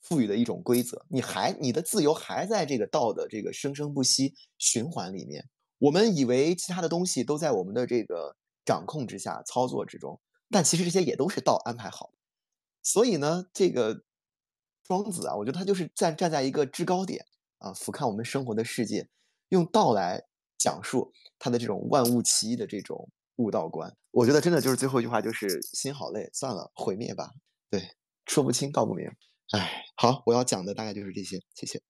[0.02, 5.50] 赋予的一种规则，你还你的自由还在这个道的这个生生不息循环里面。
[5.80, 12.14] 我们以为其他的东西都在我们的这个掌控之下、操作之中，但其实这些也都是道安排好。
[12.84, 14.04] 所以呢，这个
[14.84, 17.26] 庄子啊，我觉得他就是站站在一个制高点
[17.58, 19.10] 啊，俯瞰我们生活的世界，
[19.50, 20.24] 用道来
[20.58, 23.92] 讲述他的这种万物齐一的这种悟道观。
[24.12, 27.32] 我觉得真的就是最后一句话，就是心好累，算了，毁灭吧。
[27.70, 27.96] 对。
[28.26, 29.10] 说不清道不明，
[29.52, 31.82] 哎，好，我要讲的大概就是这些，谢谢。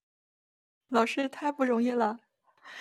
[0.88, 2.18] 老师太不容易了，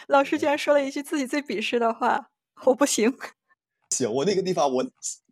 [0.07, 2.29] 老师竟然说了一句自己最鄙视的话，
[2.65, 3.11] 我不行。
[3.91, 4.85] 行，我那个地方我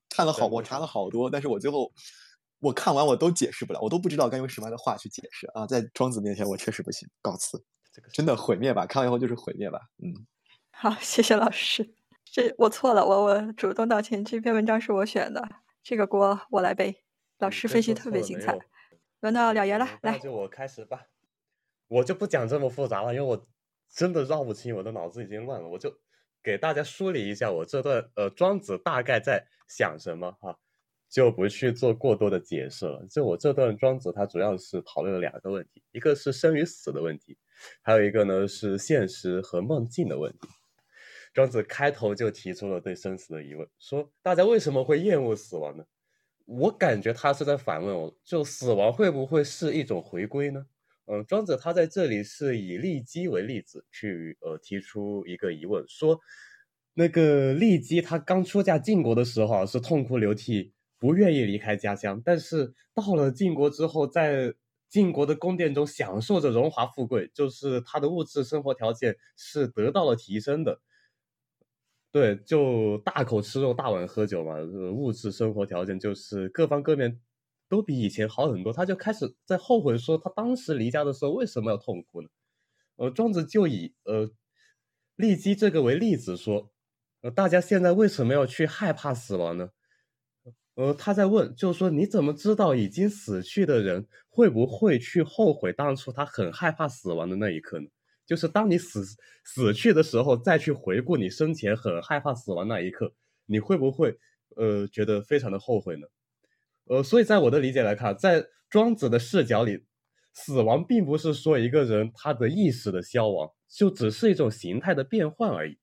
[0.10, 1.92] 看了好，我查了好多，但是我最后
[2.60, 5.68] 我看完我都解释不了，我都不知道该用什么样的话去解释啊。
[5.68, 7.64] 在庄子面前，我确实不行，告辞。
[7.92, 9.80] 这个真的毁灭吧，看完以后就是毁灭吧。
[10.02, 10.26] 嗯，
[10.72, 15.48] 好，谢谢老师，这我错了，我我主动道歉，这篇文章是我选的，
[15.84, 17.03] 这个锅我来背。
[17.44, 18.58] 老师分析特别精彩，
[19.20, 21.08] 轮到了爷了，来，那就我开始吧。
[21.90, 23.48] 我就不讲这么复杂了，因为我
[23.94, 25.68] 真的绕不清，我的脑子已经乱了。
[25.68, 25.94] 我就
[26.42, 30.58] 给大家梳理一下我这段呃庄子大概在想什么哈，
[31.10, 33.06] 就不去做过多的解释了。
[33.10, 37.38] 就我这段庄子，它主要是讨论了两个问题，一个是生与死的问题，
[37.82, 40.48] 还有一个呢是现实和梦境的问题。
[41.34, 45.84] 庄子开头就提出了对生死的疑问，说大家为什么会厌恶死亡呢？
[46.46, 50.66] 我感觉他是在反问我，就死亡会不会是一种回归呢？
[51.06, 56.20] 嗯，庄子他在这里是以骊姬为例子去呃提出一个疑问，说
[56.94, 64.54] 那个骊姬她刚出嫁晋国的时候是痛哭流涕，不愿意离开家乡，但是到了晋国之后，在
[64.88, 70.80] 晋国的宫殿中享受着荣华富贵，就是她的物质生活条件是得到了提升的。
[72.14, 74.62] 对，就大口吃肉，大碗喝酒嘛。
[74.92, 77.20] 物质生活条件就是各方各面
[77.68, 82.30] 都比以前好很多，他就开始在后悔说，他当时离家的时候为什么要痛苦呢？
[82.98, 84.30] 呃，庄子就以呃
[85.18, 86.72] 骊姬这个为例子说，
[87.22, 89.72] 呃，大家现在为什么要去害怕死亡呢？
[90.76, 97.88] 呃，他在问，就是说你怎么知道已经死去的人会不会去后悔当初他很害怕死亡的那一刻呢？
[98.26, 99.04] 就是当你死
[99.44, 103.14] 死去的时候，再去回顾你生前很害怕死亡那一刻，
[103.46, 104.18] 你会不会
[104.56, 106.08] 呃觉得非常的后悔呢？
[106.86, 109.86] 呃，所以在我的理解来看，在庄子的视角里，
[110.34, 115.78] 死亡并不是说一个人他的意识的消亡，就只是一种形态的变换而已。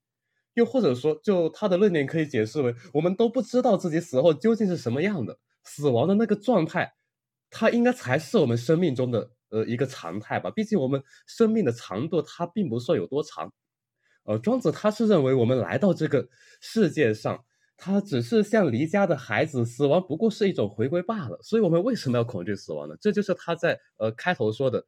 [0.53, 6.93] 又或者说，就他的论点可以解释为，我们都不知道自己死后究竟是什么样的，死亡的那个状态，
[7.49, 10.49] 它应该才是我们生命中的呃一个常态吧。
[10.49, 13.53] 毕竟我们生命的长度它并不算有多长。
[14.23, 16.27] 呃，庄子他是认为我们来到这个
[16.59, 17.43] 世界上，
[17.75, 21.39] 他只是像离家的孩子，死亡不过是一种回归罢了。
[21.41, 22.95] 所以我们为什么要恐惧死亡呢？
[23.01, 24.85] 这就是他在呃开头说的：“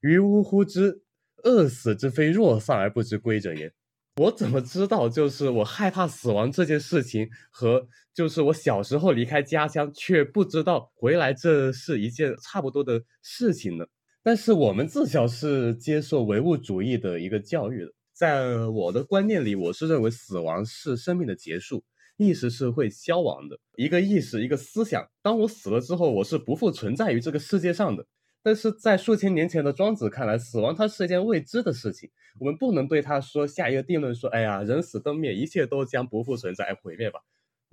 [0.00, 1.02] 于呜呼之，
[1.44, 3.72] 饿死之非若丧而不知归者也。”
[4.20, 13.86] 我怎么知道，就是我害怕死亡这件事情，和就是我小时候离开家乡却不知道回来，这是一件差不多的事情呢？
[14.26, 21.84] 但是我们自小是接受唯物主义的一个教育的，在我的观念里，我是认为死亡是生命的结束，
[22.16, 28.06] 意识是会消亡的，一个意识，一个思想，当我死了之后，我是不复存在于这个世界上的。
[28.42, 32.08] 但是在数千年前的庄子看来，死亡它是一件未知的事情，
[32.40, 37.20] 我们不能对他说下一个定论，说哎呀，人死灯灭，一切都将不复存在，毁灭吧。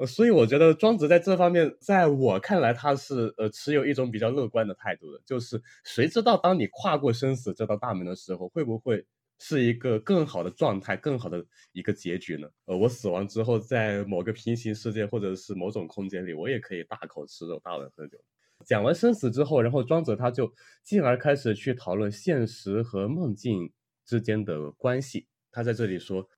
[0.06, 5.22] 所以我觉得庄子在这方面，在我看来，他是呃持有一种比较乐观的态度的。
[5.26, 9.06] 就是谁知道当你跨过生死这道大门的时候，会不会
[9.40, 12.48] 是一个更好的状态，更好的一个结局呢？
[12.66, 18.18] 呃，我死亡之后，在某个平行世界或者是某种空间里，我也可以大口吃肉，大碗喝酒。
[18.64, 23.72] 讲完生死之后，然后庄子他就进而开始去讨论现实和梦境
[24.06, 25.26] 之间的关系。
[25.52, 26.30] 他在这里说：“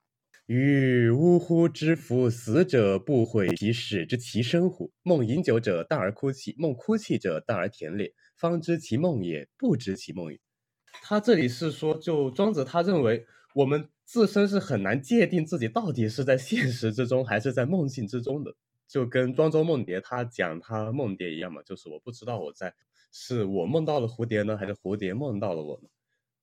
[0.46, 4.92] 于呜呼之夫，死者不悔其始之其生乎？
[5.02, 8.14] 梦饮酒者，淡而哭泣；梦哭泣者，淡而甜烈。
[8.36, 10.40] 方知其梦也，不知其梦也。”
[11.02, 13.26] 他这里是说，就庄子他认为
[13.56, 18.54] 我们自身是很难界定自己到底是在现实之中还是在梦境之中的。
[18.86, 22.76] 就跟庄周梦蝶他讲他梦蝶一样嘛，就是我不知道我在
[23.14, 25.88] 是我梦到了蝴蝶呢，还是蝴蝶梦到了我呢？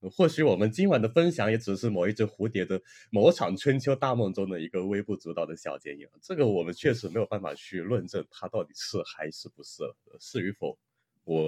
[0.08, 9.82] 或许我们今晚的分享也只是某一只蝴蝶的某场春秋大梦中的一个微不足道的小剪影，这个我们确实没有办法去论证它到底是还是不是，
[10.18, 10.78] 是与否，
[11.24, 11.38] 我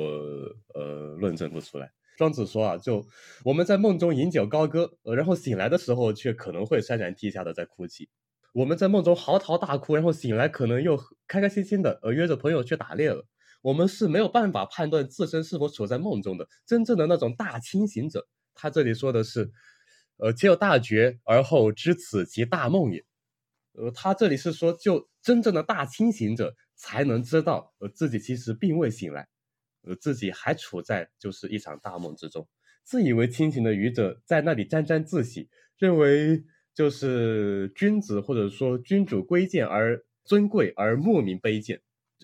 [0.75, 1.93] 呃论证不出来。
[2.19, 3.07] 庄子说啊，就
[3.43, 8.11] 我们在梦中饮酒高歌，呃然后醒来的时候却可能会潸然涕下的在哭泣。
[8.53, 13.25] 我们在梦中嚎啕大哭，然后醒来可能又开开心心的呃约着朋友去打猎了。
[13.63, 16.47] 我们是没有办法判断自身是否处在梦中的。
[16.67, 19.51] 真正的那种大清醒者，他这里说的是，
[20.17, 23.05] 呃，且有大觉而后知此其大梦也。
[23.73, 29.29] 呃，他这里是说，就真正的大清醒者才能知道，呃，自己其实并未醒来，
[29.83, 32.49] 呃，自己还处在就是一场大梦之中。
[32.85, 36.45] 自以为清醒的愚者在那里沾沾自喜，认为。
[36.75, 41.83] 就是君子或者说君主贵贱而尊贵而莫名卑贱，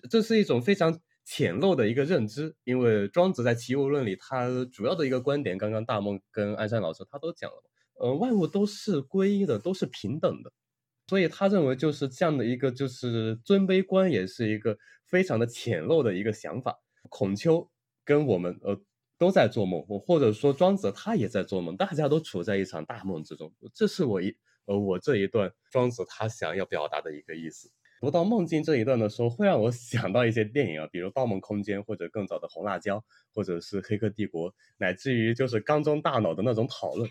[0.09, 2.55] 这是一种非常浅陋的一个认知。
[2.63, 7.63] 因为庄子在《齐物论》里，他主要的一个观点，刚刚大梦跟鞍山老师他都讲了，
[7.99, 10.51] 呃，万物都是归一的，都是平等的，
[11.07, 16.79] 所以他认为就是这样的一个就是尊卑观，也是一个非常的浅陋的一个想法。
[17.09, 17.69] 孔丘
[18.03, 18.81] 跟我们呃。
[19.19, 23.53] 都在做梦，或者说庄子他也在做梦，大家都处在一场大梦之中。
[23.73, 27.69] 这是我一呃我这一段庄子他想要表达的一个意思。
[27.99, 32.97] 读到梦境这一段的时候，会让我想到一些电影啊，比如《盗梦空间》，或者更早的《红辣椒》，
[33.33, 37.09] 或者是《黑客帝国》，乃至于就是缸中大脑的那种讨论。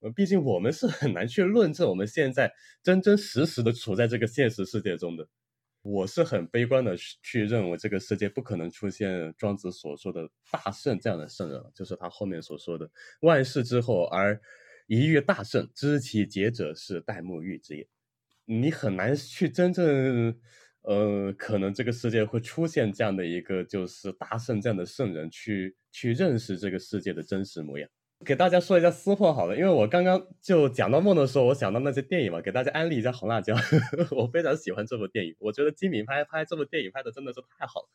[0.00, 2.50] 呃，毕竟我们是很难去论证我们现在
[2.82, 5.28] 真真实实的处在这个现实世界中的。
[5.82, 14.40] 我是很悲观的去认为这个世界不可能出现庄子所说的大圣这样的圣人，就是他后面所说的万世之后而
[14.86, 17.86] 一遇大圣，知其节者是戴沐浴之也。
[18.52, 20.36] 你很难去真正，
[20.82, 27.88] 呃，可能这个世界会出现这样的一个就是大圣这样的圣人去去认识这个世界的真实模样。
[28.24, 33.54] 给大家说一下私货好了，因为我刚刚就讲到梦的时候，我想到那些电影嘛，给大家安利一下《红辣椒》，
[34.14, 37.88] 我非常喜欢这部电影，我觉得金敏拍拍这部电影拍的真的是太好了。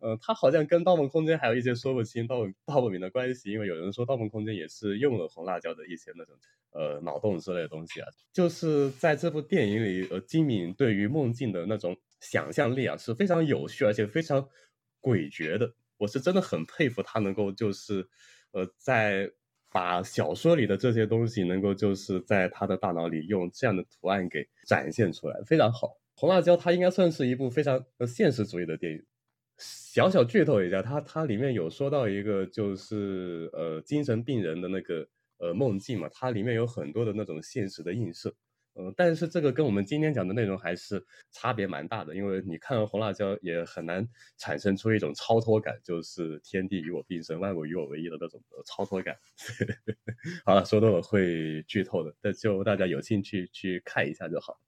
[0.00, 6.34] 呃，他好像跟《盗梦空间》还有一些说不清、道道不明的关系，因为有人说《盗梦空间》也是用了红辣椒的一些那种
[6.72, 8.08] 呃脑洞之类的东西啊。
[8.32, 14.48] 就是在这部电影里，呃，金敏对于梦境的那种想象力啊是非常有趣，而且非常
[15.00, 15.74] 诡谲的。
[15.98, 18.08] 我是真的很佩服他能够就是
[18.50, 19.30] 呃在。
[19.70, 25.96] 把小说里的这些东西，能够就是在他的大脑里用这样的图案给展现出来，非常好。
[26.14, 29.02] 红辣椒它应该算是一部非常呃现实主义的电影。
[29.56, 35.06] 小小剧透一下，它它里面有说到一个就是呃精神病人的那个
[35.38, 38.34] 呃梦境嘛，它里面有很多的那种现实的映射。
[38.74, 44.08] 嗯，但是这个跟我们今天讲的内容还是差别蛮大的，因为你看了红辣椒也很难
[44.38, 49.16] 产生出一种超脱感，就是天地与我并生，万物与我为一的那种超脱感。
[50.46, 54.60] 好了，说多了会剧透的，那就大家有兴趣去看一下就好。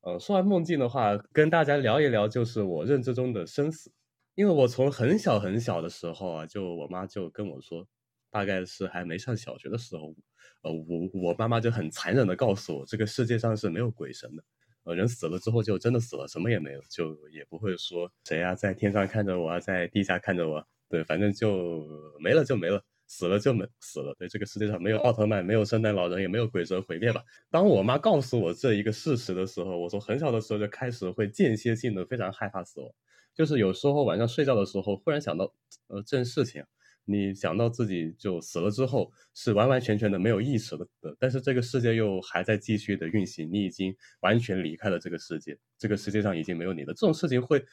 [0.00, 3.92] 呃，说完梦境的话，跟大家聊一聊就是我认知中的生死，
[4.34, 7.86] 因为我从很小很小的时候啊，就我妈就跟我说，
[8.30, 10.14] 大概是还没上小学的时候。
[10.62, 14.44] 呃，我我妈妈就很残忍的告诉我，这个世界上是没有鬼神的，
[14.84, 21.86] 呃，人死了之后就真的死了，什么也没有，就也不会说谁啊在天上看着我啊，在地下看着我，对，反正就
[22.20, 27.24] 没了就没了，死了就没死了，对，这个世界上没有奥特曼，没有圣诞老人，也没有鬼神毁灭吧。
[27.50, 32.90] 当我妈告诉我这一个事实的时候，我从很小的时候就开始会间歇性的非常害怕死亡，
[33.34, 35.54] 就是有时候晚上睡觉的时候，忽然想到，
[35.88, 36.62] 呃，这件事情。
[37.10, 40.86] 你想到自己就死了之后是完完全全的没有意识的，
[41.18, 46.94] 但是这个世界又还在继续的运行，你已经完全离开了这个世界，这个世界上已经没有你了。
[46.94, 47.64] 这种事情会，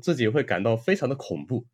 [0.00, 1.66] 自己会感到非常的恐怖，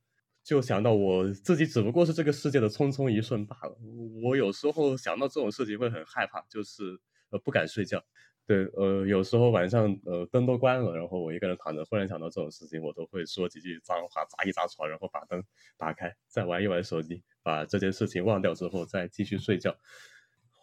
[0.42, 3.76] 就想到我自己只不过是这个世界的匆匆一瞬罢了。
[4.22, 6.98] 我有时候想到这种事情会很害怕，就是
[7.30, 8.02] 呃不敢睡觉。
[8.44, 15.42] 对，呃，有时候晚上，呃，灯都关了，然后我一个人躺着，忽然想到这种事情，我都会说几句脏话，砸一砸床，然后把灯
[15.78, 19.76] 打开，再玩一玩手机，把这件事情忘掉之后，再继续睡觉，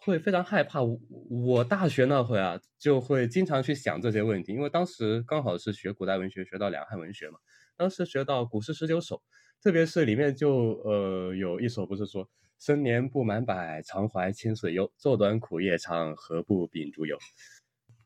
[0.02, 0.80] 会非常害怕。
[0.82, 7.38] 我大学那会啊，就会经常去想这些问题，因为当时刚好是学古代文学，学到两汉文学嘛，
[7.78, 9.22] 当时学到古诗十九首，
[9.62, 12.28] 特别是里面就，呃，有一首不是说
[12.60, 17.18] “生年不满百，常怀千岁忧，昼短苦夜长，何不秉烛游”。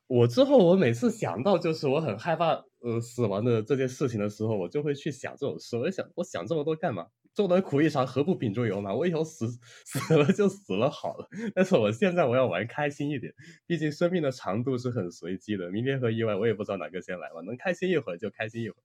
[0.07, 5.77] 我之后，我每次想到就是我很害怕呃死亡的这件事情的时候，我就会去想这种事。
[5.77, 7.07] 我想，我想这么多干嘛？
[7.33, 8.95] 做的苦一场，何不秉烛游嘛？
[8.95, 9.49] 我以后死
[9.85, 11.27] 死了就死了好了。
[11.55, 13.33] 但是我现在我要玩开心一点，
[13.67, 17.41] 毕竟生命的长度是很随机的，明天和意外我也不知道哪个先来嘛。
[17.41, 18.83] 能开心一会儿就开心一会儿。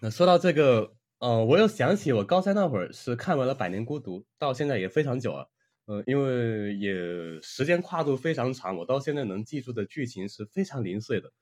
[0.00, 5.50] 那说到这个，呃，我又想起我高三那会儿是看完了《百年孤独》，到现在也非常久了。
[5.86, 6.92] 呃，因为也
[7.40, 11.32] 时间跨度非常长，我到现在能记住的剧情是非常零碎的。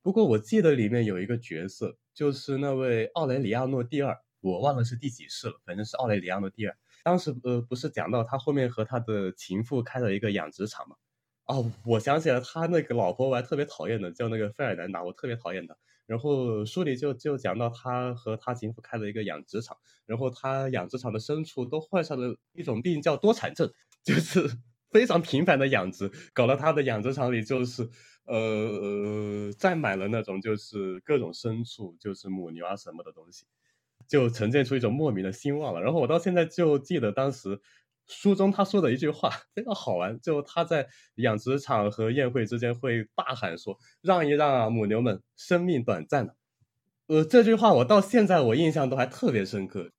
[0.00, 6.76] 不过我记得里面有一个角色，就是那位奥雷里亚诺第二，我忘了是第几世了，反正是奥雷里亚诺第二。
[7.04, 10.96] 当时呃不是讲到他后面和他的情妇开了一个养殖场嘛？
[11.44, 15.76] 哦，我想起来他那个老婆我还特别讨厌的，叫那个费尔南达，我特别讨厌他。
[16.12, 23.72] 然后书里就就讲到他和他情妇开了一个养殖场，然后他养殖场的牲畜都患上了一种病，叫多产症，
[24.04, 24.46] 就是
[24.90, 27.88] 非常频繁的养殖，搞得他的养殖场里就是
[28.26, 33.46] 呃呃站满了那种就是各种牲畜，就是母牛啊什么的东西，
[34.06, 35.80] 就呈现出一种莫名的兴旺了。
[35.80, 37.58] 然后我到现在就记得当时。
[38.08, 40.86] 书中他说的一句话非常好玩，就他在
[41.16, 46.34] 养殖场和宴会之间会大喊说：“让一让啊，母牛们，生命短暂的。”
[47.08, 49.90] 呃，这句话我到现在我印象都还特别深刻。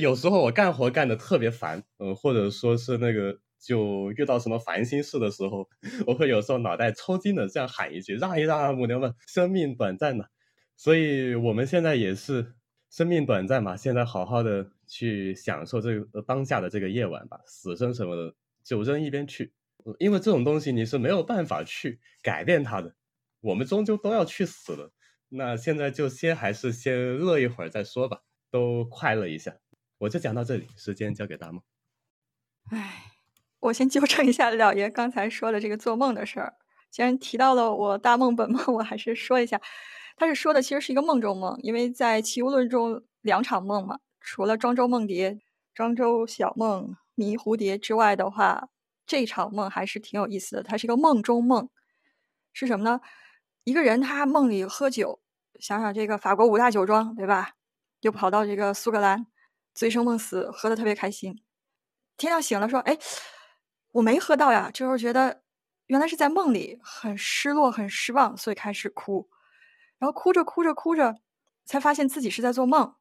[0.00, 5.68] 有时候我干活干的特别烦，呃，或者说是那个就遇到什么烦心事的时候，
[6.06, 10.28] 我会有时候脑袋抽筋的这样喊一句：“让一让啊，母牛们，生命短暂的。”
[10.76, 12.54] 所以我们现在也是。
[12.90, 18.34] 生命短暂嘛，现在好好的去享受这个当下的这个夜晚吧，死生什么的
[18.64, 19.52] 就扔一边去，
[20.00, 22.96] 因为这种东西你是没有办法去改变它的，
[23.40, 24.92] 我们终究都要去死了。
[25.28, 29.56] 那现在就先还是先乐一会儿再说吧，都快乐一下。
[29.98, 31.62] 我就讲到这里，时间交给大梦。
[32.70, 33.12] 哎，
[33.60, 36.54] 我先纠正一下老爷刚才说的这个做梦的事儿，
[36.90, 39.60] 既然提到了我大梦本梦，我还是说一下。
[40.20, 45.40] 他是说的其实是一个梦中梦，因为在《齐物论》中两场梦嘛，除了庄周梦蝶、
[45.72, 48.68] 庄周小梦迷蝴蝶之外的话，
[49.06, 50.62] 这场梦还是挺有意思的。
[50.62, 51.70] 它是一个梦中梦，
[52.52, 53.00] 是什么呢？
[53.64, 55.22] 一个人他梦里喝酒，
[55.58, 57.52] 想想这个法国五大酒庄对吧？
[58.02, 59.26] 又跑到这个苏格兰，
[59.72, 61.42] 醉生梦死，喝的特别开心。
[62.18, 62.98] 天亮醒了，说：“哎，
[63.92, 65.40] 我没喝到呀。”就是觉得
[65.86, 69.30] 原来是在梦里，很失落，很失望，所以开始哭。
[70.00, 71.14] 然后哭着哭着哭着，
[71.64, 72.94] 才发现自己是在做梦。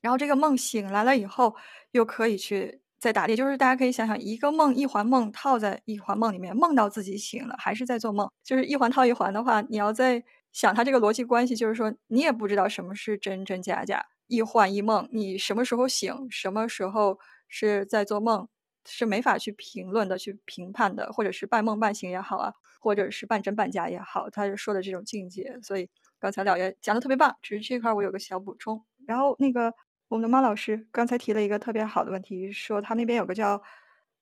[0.00, 1.54] 然后这个梦醒来了以后，
[1.90, 3.36] 又可以去再打猎。
[3.36, 8.30] 就是大家可以想想，一个梦一环梦套在一环梦里面，梦到自己醒了，还是在做梦。
[8.42, 18.46] 就是一环套一环的话，你要在想它这个逻辑关系，就是说你也不知道什么是真真假假，一幻一梦，你什么时候醒，什么时候是在做梦，
[18.86, 25.58] 是没法去评论的、去评判的，或者是半梦半醒也好啊，或者是半真半假也好，他是说的这种境界。
[25.62, 25.88] 所以
[26.24, 28.82] 刚才了爷讲的特别棒，只是这块我有个小补充。
[29.06, 29.74] 然后那个。
[30.08, 33.60] 我们的马老师刚才提了一个特别好的问题，说他那边有个叫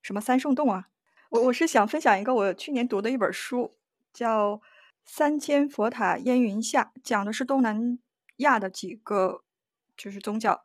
[0.00, 0.88] 什么三圣洞啊？
[1.28, 3.76] 我我是想分享一个我去年读的一本书，
[4.12, 4.56] 叫
[5.04, 7.98] 《三千佛塔烟云下》，讲的是东南
[8.36, 9.42] 亚的几个
[9.96, 10.64] 就是宗教。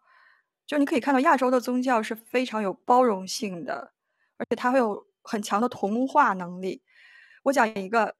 [0.65, 3.91] 就你可以看到亚洲的宗教是非常有包容性的，
[4.37, 6.83] 而且它会有很强的同化能力。
[7.43, 8.15] 我讲一个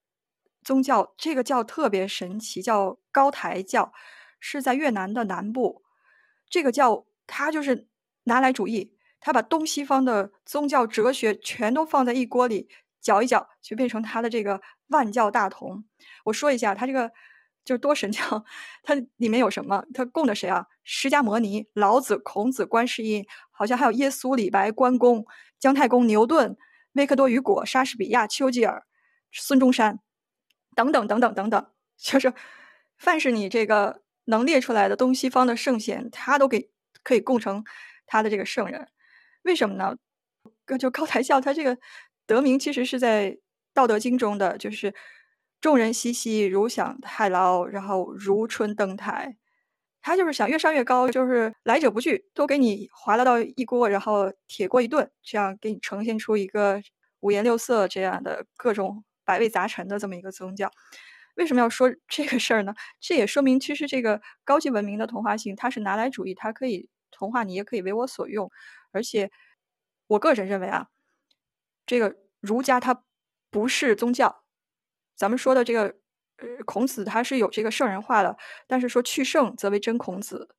[0.68, 3.94] 宗教，这个教特别神奇，叫高台教，
[4.38, 5.82] 是在越南的南部。
[6.50, 7.88] 这个教它就是
[8.26, 12.68] 拿来主义，他把东西方的宗教哲学全都放在一锅里
[13.00, 15.86] 搅一搅，就变成他的这个万教大同。
[16.26, 17.14] 我说一下，他这个
[17.64, 18.44] 就是多神教，
[18.84, 19.86] 它里面有什么？
[19.94, 20.66] 他供的谁啊？
[20.84, 25.26] 释迦牟尼、老子、孔子、观世音，好像还有耶稣、李白、关公、
[25.58, 26.58] 姜太公、牛顿、
[26.92, 28.86] 维克多·雨果、莎士比亚、丘吉尔、
[29.32, 30.02] 孙中山
[30.78, 31.68] 等等等等等等，
[31.98, 32.34] 就是
[32.98, 34.04] 凡是你这个。
[34.30, 36.70] 能列出来的东西方的圣贤，他都给
[37.02, 37.64] 可以供成
[38.06, 38.90] 他的这个圣人，
[39.44, 39.96] 为什么呢？
[40.78, 41.78] 就高台教，他这个
[42.26, 43.32] 得名其实是在
[43.74, 44.94] 《道德经》中的，就是
[45.62, 49.38] 众人熙熙，如享太牢，然后如春登台。
[50.02, 56.82] 他就是想越上越高，就是来者不拒，都给你划拉到一锅，然后铁锅一炖，这样给你呈现出一个
[57.22, 60.72] 五颜六色这样的各种百味杂陈的这么一个宗教。
[61.36, 62.74] 为什么要说这个事儿呢？
[63.00, 68.50] 这也说明，其实这个高级文明的同化性，它是拿来主义，它可以同化你，也可以为我所用。
[68.92, 69.30] 而且，
[70.08, 70.88] 我个人认为啊，
[71.86, 73.04] 这个儒家它
[73.52, 74.44] 不是宗教。
[75.16, 75.96] 咱们说的这个，
[76.38, 80.56] 呃，孔子他是有这个圣人化的，但是说去圣则为真孔子。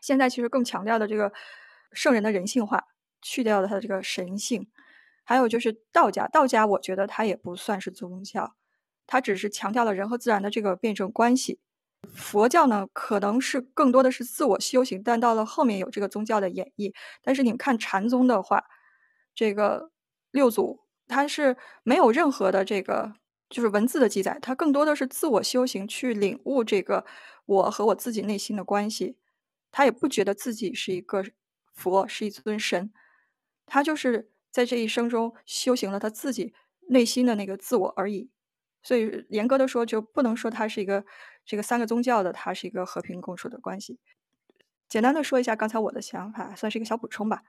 [0.00, 1.32] 现在其实更强调的这个
[1.92, 2.84] 圣人的人性化，
[3.20, 4.68] 去掉了他的这个神性。
[5.26, 8.54] 还有就是道家，道家我觉得它也不算是宗教。
[9.06, 11.58] 它只是强调了人和自然的这个辩证关系。
[12.14, 16.94] 佛教呢，可能是更多的是自我修行，但到了后面有这个宗教的演绎。
[17.22, 18.64] 但是你们看禅宗的话，
[19.34, 19.90] 这个
[20.30, 23.12] 六祖他是没有任何的这个
[23.50, 27.04] 就是文字的记载，他更多的是自我修行去领悟这个
[27.46, 29.16] 我和我自己内心的关系。
[29.72, 31.24] 他也不觉得自己是一个
[31.74, 32.92] 佛，是一尊神，
[33.66, 36.54] 他就是在这一生中修行了他自己
[36.88, 38.30] 内心的那个自我而已。
[38.82, 41.04] 所以严格的说，就不能说它是一个
[41.44, 43.98] 这个三个宗教的，它是一个和平共处的关系。
[44.88, 47.42] 简单的说一下刚才我的想法，算是一个小补充吧。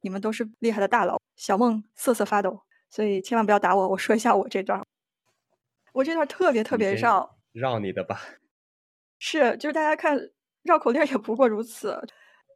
[0.00, 3.88] 你们都是厉害的大佬，小梦瑟瑟发抖，所以千万不要打我。
[3.88, 4.82] 我说一下我这段，
[5.92, 8.18] 我这段特别特别绕，绕你的吧。
[9.18, 10.30] 是，就是大家看
[10.62, 12.00] 绕口令也不过如此，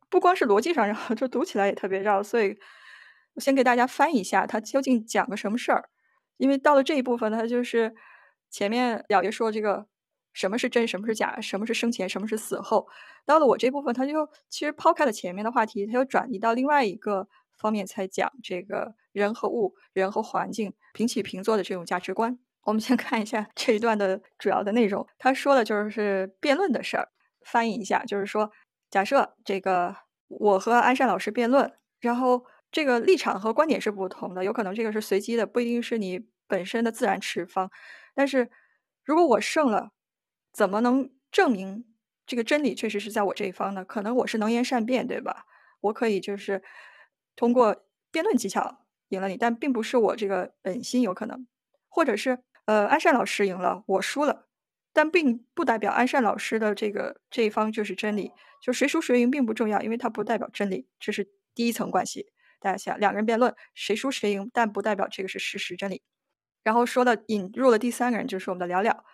[0.08, 2.22] 不光是逻辑上绕，就读起来也特别绕。
[2.22, 2.56] 所以
[3.34, 5.88] 我先给大家翻译一下，它究竟讲个什么事儿。
[6.36, 7.94] 因为到了这一部分，它就是
[8.50, 9.86] 前面老爷说这个
[10.32, 12.86] 什么是真，什么是假，什么是生前，什么是死后。
[13.24, 22.38] 到了我这部分，他就其实抛开了前面的话题，他又转移到另外一个方面，才讲这个人和物、人和环境平起平坐的这种价值观。
[22.64, 25.06] 我们先 看一下这一段的主要的内容。
[25.18, 27.08] 他说的就是辩论的事儿，
[27.44, 28.50] 翻译一下就是说，
[28.90, 29.94] 假设这个
[30.28, 36.26] 我和安善老师辩论，然后这个立场和观点是不同的，有可能这个是随机的，不一定是你。
[36.48, 37.70] 本身的自然持方，
[38.14, 38.50] 但是
[39.06, 39.92] 如果我胜了，
[40.52, 41.86] 怎么能证明
[42.26, 43.86] 这个真理确实是在我这一方呢？
[43.86, 45.46] 可能我是能言善辩，对吧？
[45.80, 46.62] 我可以就是
[47.36, 51.46] 通过辩论技巧赢了你，但并不是我这个本心有可能，
[51.88, 54.48] 或者是呃安善老师赢了，我输了，
[54.92, 62.31] 但并不代表安善老师的这个这一方就是真理，就谁输谁赢并不重要，因为它不代表真理，这是第一层关系。
[62.62, 66.02] 大家想，两个人辩论，谁输谁赢，但不代表这个是事实真理。
[66.62, 69.04] 然后说的引入了第三个人，就是我们的了了。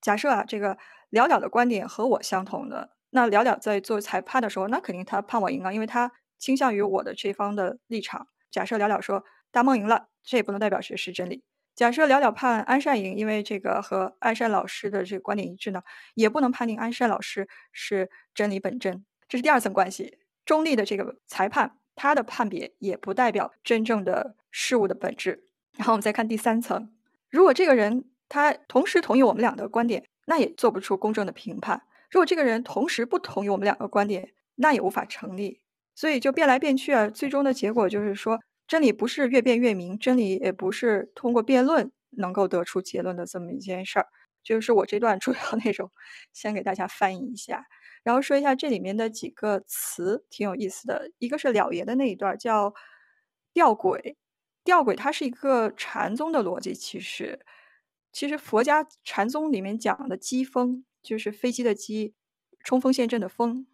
[0.00, 0.76] 假设啊，这个
[1.10, 8.26] 了了的观点和我相同的，那了了在做裁判的时候，那肯定他判我赢啊，因为他倾向于我的这方的立场。
[8.50, 11.44] 假设了了说大梦赢了，这也不能代表是是真理。
[11.76, 15.82] 假设了了判安善赢，因为这个和安善老师的这个观点一致呢，
[16.14, 19.04] 也不能判定安善老师是真理本真。
[19.28, 21.79] 这是第二层关系，中立的这个裁判。
[22.02, 25.44] 他的判别也不代表真正的事物的本质。
[25.76, 26.90] 然后我们再看第三层，
[27.28, 31.80] 如果这个人他同时同意我们俩的观点，那也做不出公正的评判；
[32.10, 35.60] 如果这个人同时不同意我们两个观点，那也无法成立。
[35.94, 44.06] 所以就变来变去啊，最终的结果就是说，真理不是越辩越明，真理也不是通过辩论能够得出结论的这么一件事儿。
[44.42, 45.90] 就是我这段主要内容，
[46.32, 47.66] 先给大家翻译一下，
[48.02, 51.10] 然后说一下这里面的几个词，挺有意思的。
[51.18, 52.74] 一个是了爷的那一段叫
[53.52, 54.16] 吊诡，
[54.64, 57.44] 吊诡它是一个禅宗的逻辑，其实
[58.12, 62.14] 其实佛家禅宗里面讲的机锋，就是飞机的机，
[62.64, 63.66] 冲锋陷阵的锋，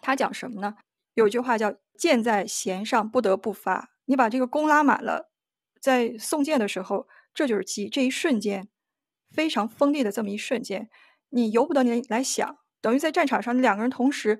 [0.00, 0.76] 它讲什么呢？
[1.14, 5.30] 有一句话叫箭在弦上不得不发，你把这个弓拉满了，
[5.80, 8.68] 在送箭的时候，这就是机，这一瞬间。
[9.30, 10.88] 非常锋利的这么一瞬间，
[11.28, 14.38] 你由不得你来想，等于在战场上两个人同时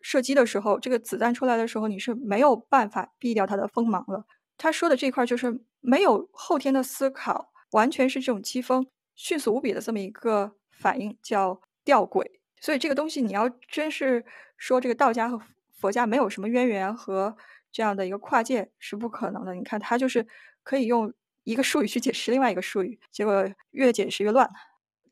[0.00, 4.24] 射击的时候，这个子弹出来的时候，你是没有办法避掉它的锋芒了。
[4.56, 12.24] 他说的这块就是没有后天的思考，完全是这种机锋迅速无比的这么一个反应，叫吊诡。
[12.60, 14.24] 所以这个东西你要真是
[14.56, 15.40] 说这个道家和
[15.72, 17.36] 佛家没有什么渊源和
[17.72, 19.54] 这样的一个跨界是不可能的。
[19.54, 20.26] 你看他就是
[20.62, 21.12] 可以用。
[21.44, 24.48] 一个术语去解释另外一个术语，结果越解释越乱。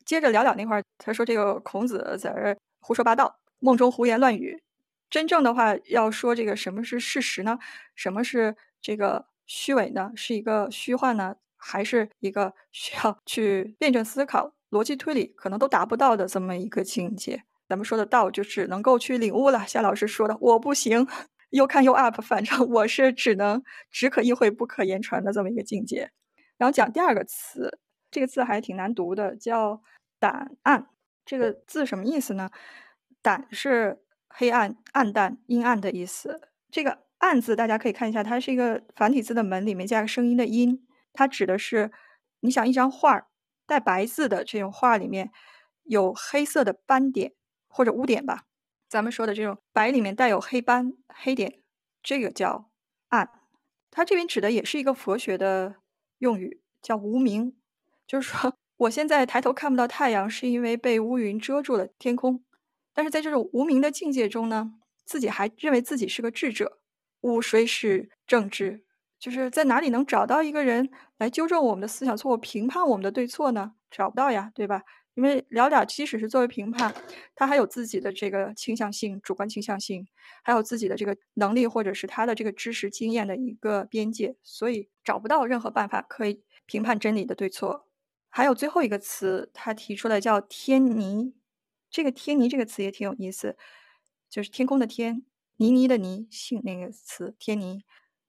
[0.05, 4.61] 接着聊聊那块儿，他说这个孔子在这胡说八道，梦中胡言乱语。
[5.09, 7.57] 真正的话要说这个什么是事实呢？
[7.95, 10.11] 什么是这个虚伪呢？
[10.15, 11.35] 是一个虚幻呢？
[11.57, 17.43] 还是一个 需要去辩证思考、逻辑推理可能都达不到的这么一个境界？
[17.67, 19.65] 咱们说的道就只能够去领悟了。
[19.67, 21.07] 夏老师说的，我不行。
[21.49, 26.11] 又看又 up， 反正我是只能只可意会不可言传的这么一个境界。
[26.59, 27.79] 然后讲第二个词，
[28.11, 29.81] 这个字还挺难读的，叫
[30.19, 30.87] “胆暗”。
[31.29, 32.49] 这个字什么意思呢
[33.21, 36.41] ？“胆”是黑暗、暗淡、阴暗的意思。
[36.71, 41.91] 这个“暗”字大家可以看一下，它是一个繁体字的“门”里面加个声音的“音”，它指的是
[42.39, 43.27] 你想一张画儿
[43.67, 45.29] 带白字的这种画里面
[45.83, 47.33] 有黑色的斑点
[47.67, 48.45] 或者污点吧。
[48.87, 51.59] 咱们说的这种白里面带有黑斑、黑点，
[52.01, 52.71] 这个叫
[53.09, 53.29] 暗。
[53.91, 55.75] 它这边指的也是一个佛学的
[56.17, 57.55] 用语，叫无明，
[58.07, 62.45] 就是说我现在抬头看不到太阳，是因为被乌云遮住了天空。
[62.93, 64.71] 但是在这种无名的境界中呢，
[65.03, 66.79] 自己还认为自己是个智者。
[67.19, 68.85] 吾谁是正知？
[69.19, 73.73] 就是在哪里能找到一个人来纠正我们的思想错误、评判我们的对错呢？
[73.91, 74.83] 找不到呀，对吧？
[75.13, 76.93] 因为了了，即使是作为评判，
[77.35, 80.07] 他还有自己的这个倾向性、主观倾向性，
[80.41, 87.88] 还有自己的这个能力或者是他的这个知识经验的一个边界，所以找不到任何办法可以评判真理的对错。
[88.29, 91.33] 还有最后一个词，他提出来叫“天泥”，
[91.89, 93.57] 这个“天泥”这个词也挺有意思，
[94.29, 95.23] 就是天空的天，
[95.57, 97.83] 泥泥的泥，姓那个词“天泥”。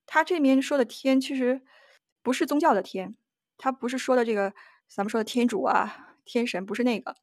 [0.06, 1.62] 他这边说的天，其实
[2.22, 3.14] 不是宗教的天，
[3.56, 4.52] 他不是说的这个
[4.88, 6.06] 咱们说的天主啊。
[6.22, 7.16] 天神不是那个，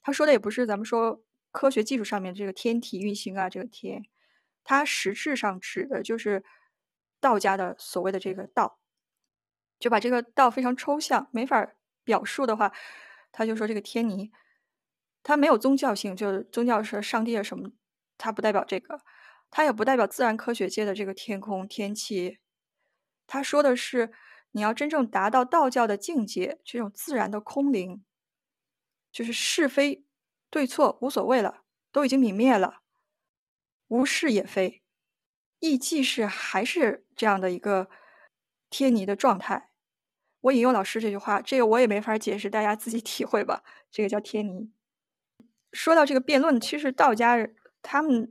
[0.00, 4.04] 他说的也不是咱们说科学技术上面这个天体运行啊，这个天，
[4.62, 6.44] 它实质上指的就是
[7.20, 8.78] 道家的所谓的这个道，
[9.80, 11.72] 就把这个道非常抽象，没法
[12.04, 12.72] 表述的话，
[13.32, 14.30] 他就说这个天尼，
[15.22, 17.70] 它没有宗教性，就是宗教是上帝啊什么，
[18.18, 19.00] 它不代表这个，
[19.50, 22.38] 它也不代表自然科学界的这个天空天气，
[23.26, 24.12] 他说的是
[24.52, 28.04] 你要真正达到道教的境界，这种自然的空灵。
[29.12, 30.04] 就是是非
[30.50, 32.80] 对错无所谓了，都已经泯灭了，
[33.86, 34.82] 无是也非，
[35.60, 37.88] 亦即是还是这样的一个
[38.68, 39.70] 天尼的状态。
[40.44, 43.62] 我引用老师这句话，这个我也没法解释，大家自己体会吧。
[43.90, 44.70] 这个叫天尼。
[45.72, 47.48] 说到这个辩论，其实道家
[47.80, 48.30] 他们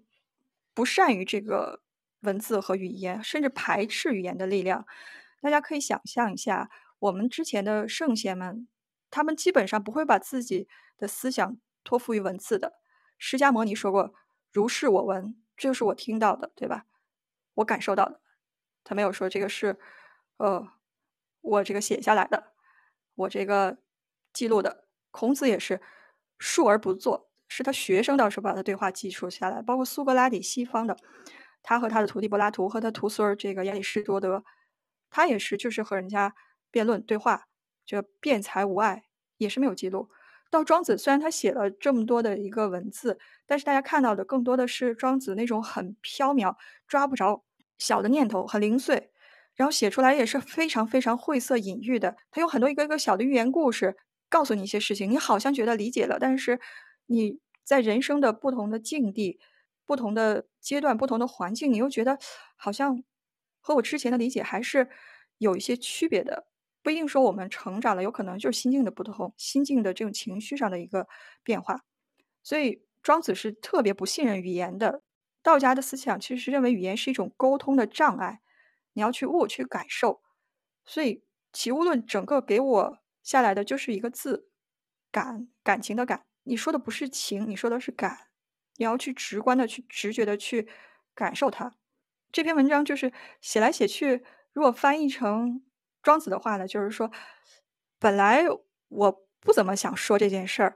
[0.76, 1.82] 不善于这个
[2.22, 4.86] 文字和语言，甚至排斥语言的力量。
[5.42, 8.68] 大家可以想象一下，我们之前的圣贤们。
[9.10, 12.74] 他们基本上不会把自己的思想托付于文字的。
[13.18, 14.14] 释迦牟尼说过
[14.52, 16.86] ：“如是我闻，这就是我听到的，对吧？
[17.56, 18.22] 我感受到的。”
[18.84, 19.78] 他没有说这个是，
[20.38, 20.68] 呃，
[21.44, 22.54] 我这个写下来的，
[23.14, 23.78] 我这个
[24.34, 24.88] 记录的。
[25.12, 25.80] 孔子也是
[26.40, 29.62] 述而不作，是他学生倒是把他对话记述下来。
[29.62, 30.98] 包括苏格拉底，西方的，
[31.62, 34.44] 他和他的徒弟柏拉图和他徒孙儿这个亚里士多德，
[35.12, 36.34] 他也是就是和人家
[36.72, 37.48] 辩论对话。
[37.86, 39.04] 这辩才无碍
[39.38, 40.10] 也是没有记录。
[40.50, 46.56] 到庄子，虽然他写了这么多的一个文字，但是大家看到的更多的是庄子那种很飘渺、
[46.88, 47.44] 抓不着
[47.78, 49.12] 小的念头，很零碎，
[49.56, 52.16] 然后写出来也是非常非常晦涩隐喻的。
[52.32, 53.96] 他有很多一个一个小的寓言故事，
[54.30, 56.60] 告诉你一些事情，你好像觉得理解了，但是
[57.08, 59.40] 你在人生的不同的境地、
[59.86, 62.18] 不同的阶段、不同的环境，你又觉得
[62.56, 63.04] 好像
[63.60, 64.90] 和我之前的理解还是
[65.38, 66.48] 有一些区别的。
[66.82, 71.08] 不一定说我们成长了，有可能就是心境的不同，心境的这种情绪上的一个
[71.44, 71.82] 变化。
[72.44, 75.02] 所以庄子是特别不信任语言的。
[75.42, 78.42] 道家的思想其实是认为语言是一种沟通的障碍，
[78.94, 80.22] 你要去悟去感受。
[80.86, 84.50] 所以齐物论整个给我下来的就是一个字
[85.12, 86.26] “感”，感情的感。
[86.44, 88.28] 你说的不是情，你说的是感。
[88.78, 90.68] 你要去直观的去直觉的去
[91.14, 91.74] 感受它。
[92.32, 95.64] 这篇文章就是写来写去，如果翻译成。
[96.02, 97.10] 庄子的话呢，就是说，
[97.98, 98.44] 本来
[98.90, 100.76] 我不怎么想说这件事儿，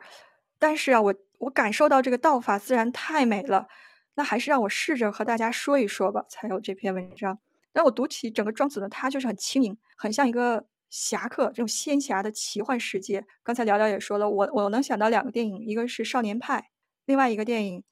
[0.57, 3.67] 但是啊，我我感受到这个道法自然太美了，
[4.13, 7.39] 那还是让我试着和大家说一说吧，才有这篇文章。
[7.77, 13.23] 但我读起整个庄子呢，它就是很轻盈，很像一个侠客这种仙侠的奇幻世界。
[13.43, 16.59] 刚才聊聊也说了，我我能想到两个电影，一个是《少年派》，
[17.05, 17.83] 另外一个电影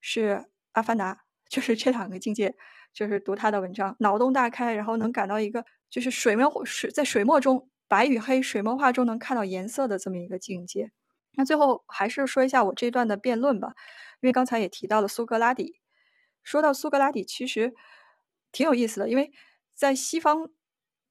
[0.00, 0.36] 是
[0.74, 1.14] 《阿凡达》，
[1.48, 2.54] 就是这两个境界，
[2.94, 5.64] 就是读他的文章，脑洞大开，然后能感到一个。
[5.90, 10.92] 就是水墨水在水墨中白与黑，水墨画中能看到颜色的这么一个境界。
[11.32, 13.74] 那最后还是说一下我这段的辩论吧，
[14.20, 15.80] 因为刚才也提到了苏格拉底。
[16.44, 17.74] 说到苏格拉底，其实
[18.52, 19.32] 挺有意思的，因为
[19.74, 20.50] 在西方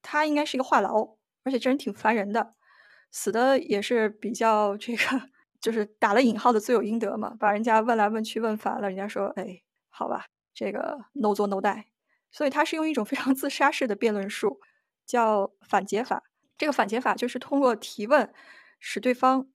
[0.02, 2.56] 他应该是一个话痨，而且这人挺烦人的，
[3.12, 5.30] 死的也是比较这个，
[5.60, 11.86] 就是打了引号的罪有应得嘛，把人家问来问去问烦了，人家说哎，好吧，这个 no 作 no die，
[12.32, 14.62] 所以他是用一种非常自杀式的辩论术。
[15.04, 16.24] 叫反解法，
[16.58, 18.32] 这个反解法就是通过提问，
[18.80, 19.50] 使对方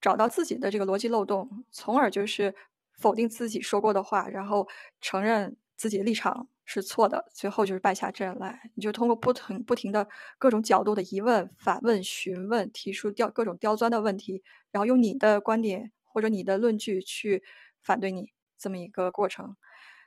[0.00, 2.54] 找到自己的这个逻辑漏洞，从而就是
[2.96, 4.68] 否定自己说过的话，然后
[5.00, 8.60] 承认自己的立场是错的，最后就是败下阵来。
[8.74, 10.06] 你就通过不停不停的
[10.38, 17.42] 各种角度的疑问、反问、询问，提出刁各种刁钻的问题，然后用你的观点或者你的论据去
[17.82, 19.56] 反对你这么一个过程。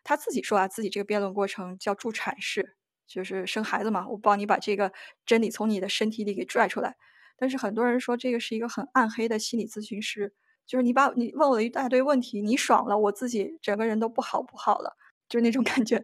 [0.03, 2.77] 他自己说啊，自己这个辩论过程叫助产式。
[3.05, 4.91] 就是生孩子嘛，我帮你把这个
[5.25, 6.95] 真理从你的身体里给拽出来。
[7.35, 10.33] 但是很多人说这个是一个很暗黑的心理咨询师，
[10.65, 14.95] 就是你把你问我的一大堆问题，你爽了，我自己整个人都不好不好了，
[15.27, 16.03] 就是那种感觉。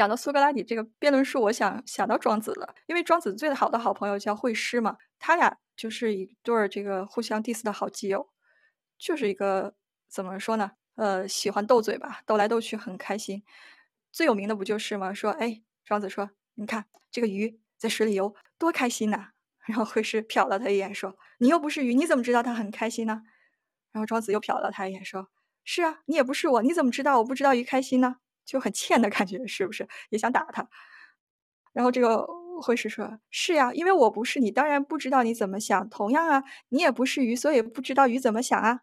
[0.00, 8.30] 讲到苏格拉底这个辩论术，我想想到庄子了，因为庄子最好的好朋友叫惠施嘛，他俩就是一对儿这个互相 diss 的好基友，
[8.98, 9.74] 就是一个
[10.08, 10.72] 怎么说呢？
[10.94, 13.42] 呃，喜欢斗嘴吧，斗来斗去很开心。
[14.10, 15.12] 最有名的不就是吗？
[15.12, 15.62] 说哎。
[15.82, 19.30] 庄子说：“你看这个鱼在水里游，多开心呐！”
[19.66, 23.22] 然后惠施瞟了他一眼，说：“你又不是鱼，你怎么知道它很开心呢？”
[23.90, 25.28] 然后庄子又瞟了他一眼，说
[25.64, 28.16] ：“是啊，你也不是我，你怎么知道我不知道鱼开心呢？”
[28.50, 29.86] 就很欠的感觉，是不是？
[30.10, 30.68] 也想打他。
[31.72, 32.26] 然后这个
[32.60, 35.88] 惠施说：“是呀，因为我不是你，当然不知道你怎么想。
[35.88, 38.80] 同样啊，你也不是鱼，所以不知道鱼怎么想啊。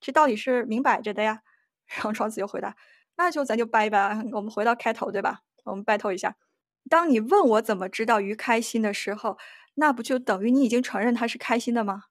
[0.00, 1.42] 这道理是明摆着的呀。
[1.92, 2.76] ”然后庄子又回答
[3.18, 6.36] ：“那就咱就掰掰，我们回到开头，对吧？”我们掰头一下，
[6.88, 9.36] 当你问我怎么知道鱼开心的时候，
[9.74, 12.04] 那不就等于你已经承认它是开心的吗？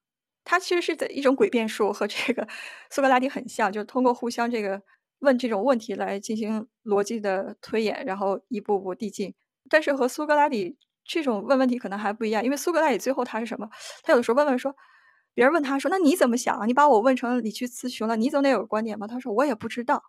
[0.44, 2.46] 它其实是在一种诡辩术，和这个
[2.90, 4.82] 苏格拉底很像，就通过互相这个
[5.20, 9.34] 问这种问题来进行逻辑的推演，然后一步步递进。
[9.70, 13.68] 但是和苏格拉底这种问问题可能还不一样，因为苏格拉底最后他是什么？
[14.02, 14.74] 他有的时候问问说，
[15.34, 16.66] 别人问他说，那你怎么想？
[16.68, 19.06] 你把我问成理屈词穷了，你总得有个观点吧？
[19.06, 20.02] 他说我也不知道。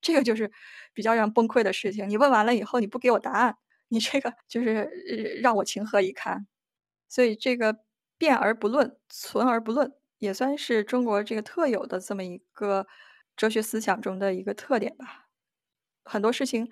[0.00, 0.50] 这个就是
[0.94, 2.08] 比较让崩溃的事情。
[2.08, 3.56] 你问完了以后，你不给我答案，
[3.88, 4.84] 你这个就是
[5.42, 6.46] 让我情何以堪？
[7.08, 7.76] 所以这个
[8.16, 12.86] 辩而不论，存而不论，也算是中国这个特有的这么一个
[13.40, 15.30] 哲学思想中的一个特点吧。
[16.04, 16.70] 很多事情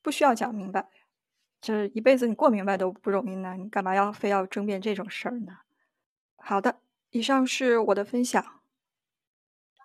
[0.00, 0.88] 不需要讲明白，
[1.60, 5.52] 就是一辈子你过明白都不容易呢，你干嘛要非要争辩这种事儿呢？
[6.36, 6.78] 好的，
[7.10, 8.40] 以上是我的分享。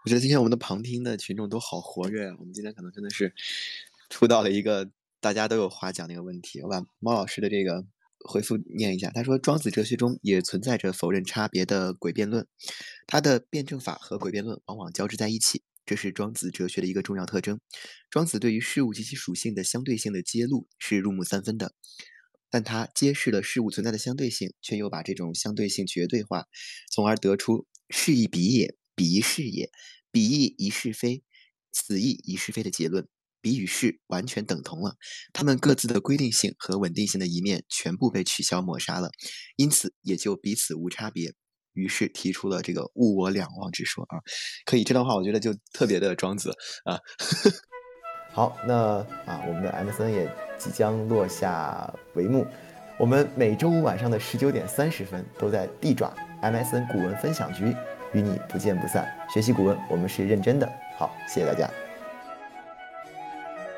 [0.06, 2.36] 我觉得今天我们的旁听的群众都好活跃啊！
[2.38, 3.34] 我们今天可能真的是
[4.08, 6.62] 触到了一个大家都有话讲的一个问题。
[6.62, 7.84] 我把猫老师的这个
[8.30, 12.46] 回复念一下，他说：“庄子哲学中也存在着否认差别的诡辩论，
[13.08, 17.60] 他的辩证法和诡辩论往往交织在一起，这是庄子哲学的一个重要特征。
[18.10, 21.76] 庄子对于事物及其属性的相对性的揭露是入木三分的，
[22.50, 26.46] 但他揭示了事物存在的相对性，却又把这种相对性绝对化，
[26.90, 29.70] 从而得出是亦彼也。”彼亦是也，
[30.12, 31.24] 彼亦一是非，
[31.74, 33.10] 此亦一是非的结论，
[33.42, 34.96] 彼与是完全等同了，
[35.34, 39.12] 他们各自的规定性和稳定性的一面全部被取消抹杀了，
[39.58, 41.34] 因此也就彼此无差别。
[41.74, 44.20] 于是提出了这个物我两忘之说啊，
[44.66, 46.52] 可以这段话我觉得就特别的庄子
[46.86, 47.00] 啊。
[48.34, 48.76] 好，那
[49.26, 52.46] 啊我们的 M C N 也即将落下帷幕，
[52.98, 57.76] 我们每周五晚上的十九点三十分都在地爪 M S N 古文分享局。
[58.14, 59.10] 与你不见不散。
[59.34, 60.70] 学习古文，我们是认真的。
[60.98, 61.72] 好，谢谢大家。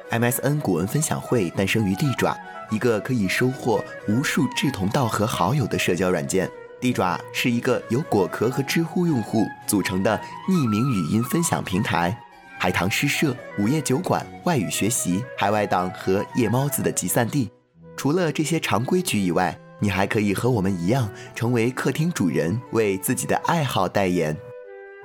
[0.09, 2.35] MSN 古文分享会诞生于地爪，
[2.71, 6.49] 一个可以收获无数志同道合好友的社交软件。
[6.84, 10.19] 地爪是一个由果壳和知乎用户组成的
[10.49, 12.13] 匿名语音分享平台，
[12.59, 17.49] 海棠诗社、午夜酒馆、外语学习、海外党和夜猫子的集散地。
[17.95, 24.36] 除了这些常规局以外，你还可以和我们一样，成为客厅主人，为自己的爱好代言。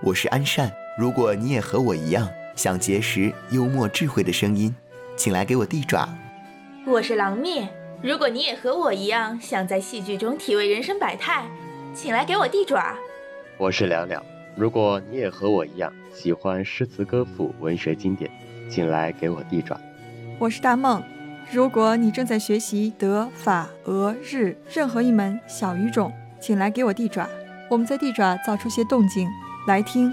[0.03, 4.74] 我是安善，如果你也和我一样，想结识幽默智慧的声音。
[5.16, 6.09] 请来给我递爪。
[6.85, 7.68] 我是狼灭，
[8.03, 11.49] 如果你也和我一样想在戏剧中体味人生百态，
[11.95, 12.95] 请来给我递爪。
[13.57, 14.24] 我是了了，
[14.57, 18.30] 如果你也和我一样喜欢诗词歌赋、文学经典，
[18.70, 19.78] 请来给我递爪。
[20.39, 21.03] 我是大梦，
[21.51, 27.28] 如果你正在学习德、法、俄、日任何一门小语种，请来给我递爪。
[27.68, 29.28] 我们在地爪造出些动静，
[29.66, 30.12] 来听